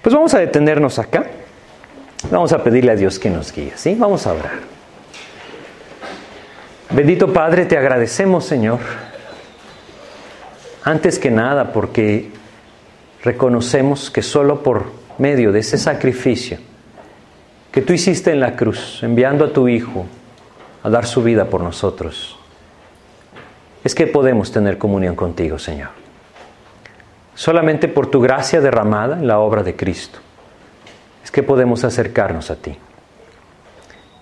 [0.00, 1.26] Pues vamos a detenernos acá.
[2.30, 3.94] Vamos a pedirle a Dios que nos guíe, ¿sí?
[3.98, 4.52] Vamos a orar.
[6.90, 8.78] Bendito Padre, te agradecemos, Señor,
[10.84, 12.30] antes que nada porque
[13.22, 14.84] reconocemos que solo por
[15.18, 16.58] medio de ese sacrificio
[17.72, 20.06] que tú hiciste en la cruz, enviando a tu Hijo
[20.84, 22.38] a dar su vida por nosotros,
[23.82, 26.04] es que podemos tener comunión contigo, Señor
[27.34, 30.18] solamente por tu gracia derramada en la obra de Cristo,
[31.22, 32.76] es que podemos acercarnos a ti.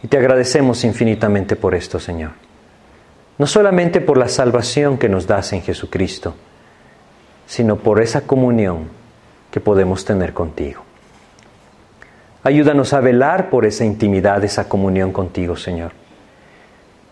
[0.02, 2.32] Y te agradecemos infinitamente por esto, Señor.
[3.38, 6.34] No solamente por la salvación que nos das en Jesucristo,
[7.46, 8.88] sino por esa comunión
[9.50, 10.82] que podemos tener contigo.
[12.42, 15.92] Ayúdanos a velar por esa intimidad, esa comunión contigo, Señor.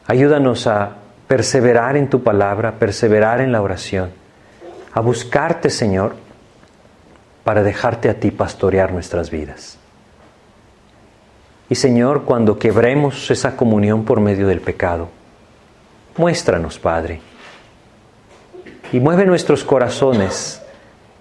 [0.07, 0.97] Ayúdanos a
[1.29, 4.11] perseverar en tu palabra, perseverar en la oración
[4.93, 6.17] a buscarte, Señor,
[7.45, 9.79] para dejarte a ti pastorear nuestras vidas.
[11.69, 15.09] Y Señor, cuando quebremos esa comunión por medio del pecado,
[16.17, 17.21] muéstranos, Padre,
[18.93, 20.61] y mueve nuestros corazones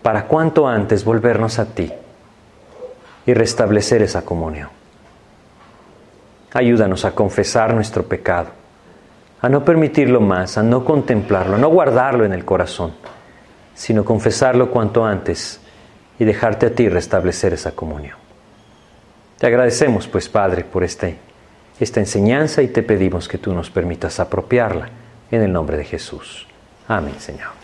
[0.01, 1.93] para cuanto antes volvernos a ti
[3.25, 4.69] y restablecer esa comunión.
[6.51, 8.49] Ayúdanos a confesar nuestro pecado,
[9.41, 12.93] a no permitirlo más, a no contemplarlo, a no guardarlo en el corazón
[13.79, 15.61] sino confesarlo cuanto antes
[16.19, 18.17] y dejarte a ti restablecer esa comunión.
[19.37, 21.17] Te agradecemos, pues, Padre, por este,
[21.79, 24.89] esta enseñanza y te pedimos que tú nos permitas apropiarla
[25.31, 26.45] en el nombre de Jesús.
[26.89, 27.58] Amén, Señor.